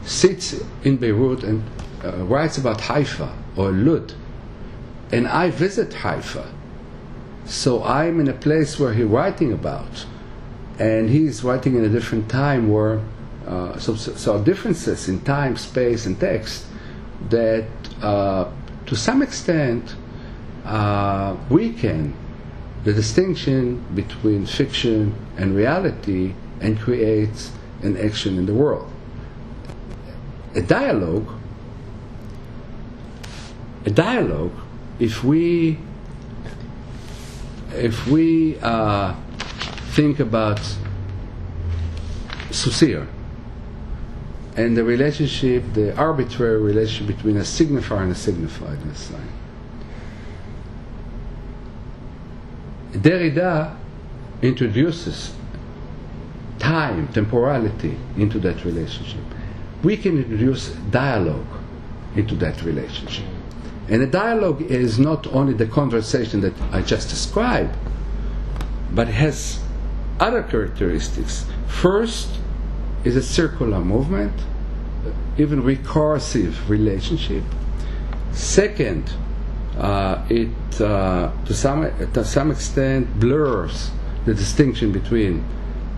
sits 0.04 0.54
in 0.84 0.96
Beirut 0.96 1.42
and 1.42 1.62
uh, 2.04 2.24
writes 2.24 2.56
about 2.56 2.80
Haifa 2.80 3.30
or 3.56 3.70
Lud, 3.72 4.14
and 5.12 5.26
I 5.26 5.50
visit 5.50 5.92
Haifa. 5.92 6.46
So 7.44 7.82
I'm 7.82 8.20
in 8.20 8.28
a 8.28 8.34
place 8.34 8.78
where 8.78 8.92
he's 8.92 9.06
writing 9.06 9.52
about, 9.52 10.06
and 10.78 11.10
he's 11.10 11.42
writing 11.42 11.76
in 11.76 11.84
a 11.84 11.88
different 11.88 12.28
time 12.28 12.68
where, 12.68 13.00
uh, 13.46 13.78
so, 13.78 13.94
so 13.96 14.42
differences 14.42 15.08
in 15.08 15.20
time, 15.22 15.56
space, 15.56 16.06
and 16.06 16.18
text 16.20 16.66
that 17.30 17.66
uh, 18.00 18.48
to 18.86 18.94
some 18.96 19.22
extent 19.22 19.96
uh, 20.64 21.36
weaken 21.50 22.14
the 22.84 22.92
distinction 22.92 23.84
between 23.94 24.46
fiction 24.46 25.14
and 25.36 25.54
reality 25.54 26.34
and 26.60 26.78
creates 26.78 27.50
an 27.82 27.96
action 27.96 28.38
in 28.38 28.46
the 28.46 28.54
world. 28.54 28.90
A 30.54 30.62
dialogue, 30.62 31.28
a 33.84 33.90
dialogue, 33.90 34.52
if 34.98 35.22
we 35.24 35.78
if 37.74 38.06
we 38.06 38.58
uh, 38.60 39.14
think 39.92 40.20
about 40.20 40.60
Saussure 42.50 43.06
and 44.56 44.76
the 44.76 44.82
relationship, 44.82 45.62
the 45.74 45.96
arbitrary 45.96 46.60
relationship 46.60 47.16
between 47.16 47.36
a 47.36 47.42
signifier 47.42 48.02
and 48.02 48.12
a 48.12 48.14
signified 48.14 48.80
in 48.82 48.88
a 48.88 48.94
sign. 48.94 49.32
Derrida 52.92 53.76
introduces 54.42 55.32
time, 56.58 57.06
temporality 57.08 57.96
into 58.16 58.38
that 58.40 58.64
relationship. 58.64 59.20
We 59.84 59.96
can 59.96 60.18
introduce 60.18 60.70
dialogue 60.90 61.46
into 62.16 62.34
that 62.36 62.62
relationship. 62.62 63.26
And 63.88 64.02
a 64.02 64.06
dialogue 64.06 64.62
is 64.62 64.98
not 64.98 65.26
only 65.28 65.54
the 65.54 65.66
conversation 65.66 66.40
that 66.40 66.54
I 66.72 66.82
just 66.82 67.08
described, 67.08 67.76
but 68.92 69.06
has 69.06 69.60
other 70.20 70.42
characteristics. 70.42 71.46
First 71.66 72.28
is 73.04 73.16
a 73.16 73.22
circular 73.22 73.80
movement, 73.80 74.32
even 75.38 75.62
recursive 75.62 76.68
relationship. 76.68 77.44
Second, 78.32 79.12
uh, 79.78 80.24
it 80.28 80.80
uh, 80.80 81.30
to 81.44 81.54
some 81.54 81.90
to 82.12 82.24
some 82.24 82.50
extent 82.50 83.20
blurs 83.20 83.90
the 84.24 84.34
distinction 84.34 84.92
between 84.92 85.44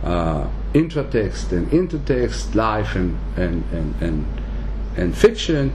uh, 0.05 0.47
intratext 0.75 1.53
and 1.53 1.66
intertext, 1.71 2.55
life 2.55 2.95
and 2.95 3.18
and 3.37 3.64
and 3.73 4.03
and, 4.03 4.27
and 4.97 5.16
fiction, 5.16 5.73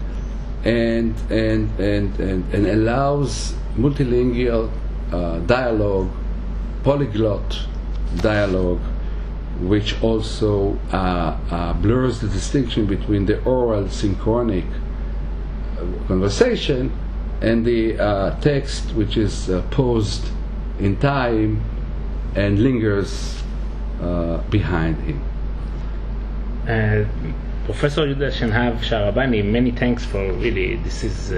and 0.64 1.16
and 1.32 1.70
and 1.80 2.20
and, 2.20 2.54
and 2.54 2.68
allows 2.68 3.56
multilingual 3.76 4.70
uh, 5.12 5.40
dialogue, 5.40 6.12
polyglot 6.84 7.68
dialogue, 8.22 8.82
which 9.62 10.02
also 10.04 10.78
uh, 10.92 11.38
uh, 11.52 11.74
blurs 11.74 12.20
the 12.20 12.28
distinction 12.28 12.86
between 12.86 13.26
the 13.26 13.42
oral 13.44 13.88
synchronic 13.90 14.66
conversation 16.08 16.92
and 17.42 17.66
the 17.66 17.98
uh, 18.00 18.40
text 18.40 18.94
which 18.96 19.18
is 19.18 19.50
uh, 19.50 19.62
posed 19.72 20.26
in 20.80 20.98
time 20.98 21.62
and 22.36 22.60
lingers 22.60 23.44
uh, 24.02 24.38
behind 24.50 24.98
him. 25.02 25.22
Uh, 26.64 27.06
Professor 27.66 28.02
Yehuda 28.02 28.32
Shenhav 28.32 28.78
Sharabani, 28.80 29.44
many 29.44 29.72
thanks 29.72 30.06
for 30.06 30.34
really 30.34 30.76
this 30.78 31.04
is 31.04 31.30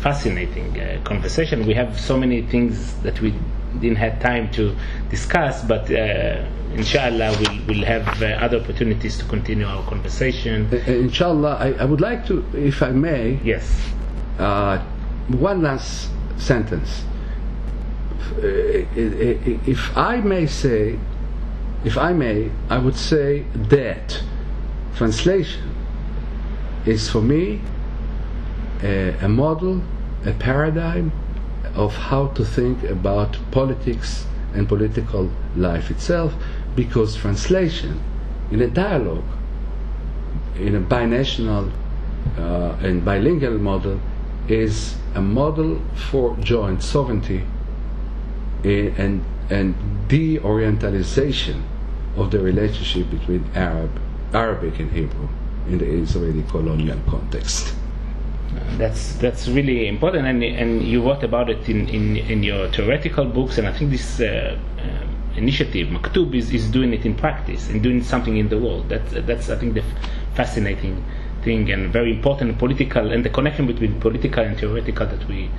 fascinating 0.00 0.80
uh, 0.80 1.00
conversation. 1.04 1.66
We 1.66 1.74
have 1.74 2.00
so 2.00 2.16
many 2.16 2.42
things 2.42 2.94
that 3.02 3.20
we 3.20 3.34
didn't 3.80 3.98
have 3.98 4.20
time 4.20 4.50
to 4.52 4.74
discuss, 5.10 5.64
but 5.64 5.90
uh, 5.90 6.44
inshallah 6.74 7.36
we'll, 7.40 7.66
we'll 7.66 7.84
have 7.84 8.22
uh, 8.22 8.26
other 8.40 8.60
opportunities 8.60 9.18
to 9.18 9.24
continue 9.24 9.66
our 9.66 9.82
conversation. 9.84 10.68
Uh, 10.72 10.76
uh, 10.76 10.92
inshallah, 10.92 11.56
I, 11.60 11.72
I, 11.72 11.84
would 11.84 12.00
like 12.00 12.26
to, 12.26 12.44
if 12.54 12.82
I 12.82 12.90
may, 12.90 13.38
yes 13.42 13.92
one 15.28 15.62
last 15.62 16.10
sentence. 16.36 17.04
If 18.38 19.96
I 19.96 20.18
may 20.18 20.46
say, 20.46 20.98
if 21.84 21.96
I 21.96 22.12
may, 22.12 22.50
I 22.68 22.78
would 22.78 22.96
say 22.96 23.44
that 23.54 24.22
translation 24.96 25.74
is 26.84 27.10
for 27.10 27.20
me 27.20 27.60
a, 28.82 29.10
a 29.22 29.28
model, 29.28 29.82
a 30.24 30.32
paradigm 30.32 31.12
of 31.76 31.94
how 31.94 32.28
to 32.28 32.44
think 32.44 32.82
about 32.84 33.38
politics 33.50 34.26
and 34.54 34.66
political 34.68 35.30
life 35.54 35.90
itself, 35.90 36.34
because 36.74 37.16
translation 37.16 38.02
in 38.50 38.62
a 38.62 38.68
dialogue, 38.68 39.24
in 40.56 40.74
a 40.74 40.80
binational 40.80 41.70
uh, 42.38 42.76
and 42.80 43.04
bilingual 43.04 43.58
model, 43.58 44.00
is 44.48 44.96
a 45.14 45.20
model 45.20 45.80
for 46.10 46.36
joint 46.38 46.82
sovereignty 46.82 47.44
and, 48.64 49.24
and 49.50 49.74
de-orientalization 50.08 51.62
of 52.16 52.30
the 52.30 52.38
relationship 52.38 53.10
between 53.10 53.44
Arab, 53.54 53.90
Arabic 54.32 54.78
and 54.80 54.90
Hebrew 54.92 55.28
in 55.68 55.78
the 55.78 55.86
Israeli 55.86 56.42
colonial 56.44 56.98
context. 57.06 57.74
That's 58.78 59.14
that's 59.16 59.48
really 59.48 59.88
important, 59.88 60.26
and 60.26 60.42
and 60.42 60.82
you 60.82 61.02
wrote 61.02 61.22
about 61.22 61.48
it 61.50 61.68
in, 61.68 61.88
in, 61.88 62.16
in 62.16 62.42
your 62.42 62.68
theoretical 62.68 63.24
books, 63.24 63.58
and 63.58 63.66
I 63.66 63.72
think 63.72 63.90
this 63.90 64.20
uh, 64.20 64.58
uh, 64.78 65.36
initiative, 65.36 65.88
Maktub, 65.88 66.34
is, 66.34 66.52
is 66.52 66.70
doing 66.70 66.92
it 66.92 67.06
in 67.06 67.14
practice 67.14 67.68
and 67.68 67.82
doing 67.82 68.02
something 68.02 68.36
in 68.36 68.48
the 68.48 68.58
world. 68.58 68.88
That's 68.88 69.12
that's 69.26 69.50
I 69.50 69.56
think 69.56 69.74
the 69.74 69.84
fascinating 70.34 71.04
thing 71.42 71.70
and 71.70 71.92
very 71.92 72.12
important 72.12 72.58
political 72.58 73.12
and 73.12 73.24
the 73.24 73.30
connection 73.30 73.66
between 73.66 74.00
political 74.00 74.42
and 74.44 74.58
theoretical 74.58 75.06
that 75.06 75.26
we 75.28 75.50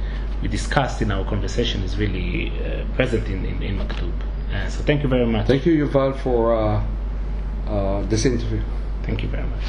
we 0.42 0.48
discussed 0.48 1.02
in 1.02 1.12
our 1.12 1.26
conversation 1.26 1.82
is 1.84 1.98
really 1.98 2.52
uh, 2.64 2.86
present 2.96 3.28
in, 3.28 3.44
in, 3.46 3.64
in 3.64 3.78
Maktub. 3.80 4.14
Uh, 4.54 4.70
so 4.70 4.84
thank 4.84 5.02
you 5.04 5.10
very 5.10 5.26
much. 5.26 5.48
Thank 5.48 5.66
you, 5.66 5.88
Yuval, 5.88 6.16
for 6.20 6.56
uh, 6.56 6.84
uh 7.68 8.02
this 8.04 8.26
interview. 8.26 8.62
Thank 9.04 9.24
you 9.24 9.30
very 9.30 9.48
much. 9.48 9.66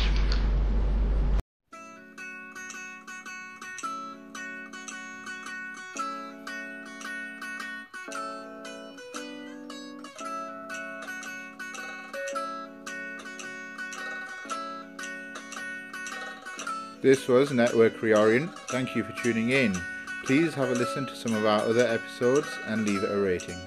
This 17.01 17.28
was 17.28 17.53
Network 17.53 18.01
Reorient. 18.01 18.53
Thank 18.70 18.96
you 18.96 19.05
for 19.05 19.12
tuning 19.22 19.51
in. 19.51 19.72
Please 20.24 20.53
have 20.55 20.70
a 20.70 20.74
listen 20.74 21.07
to 21.07 21.14
some 21.14 21.32
of 21.32 21.46
our 21.46 21.61
other 21.61 21.86
episodes 21.86 22.49
and 22.66 22.84
leave 22.84 23.05
a 23.05 23.16
rating. 23.16 23.61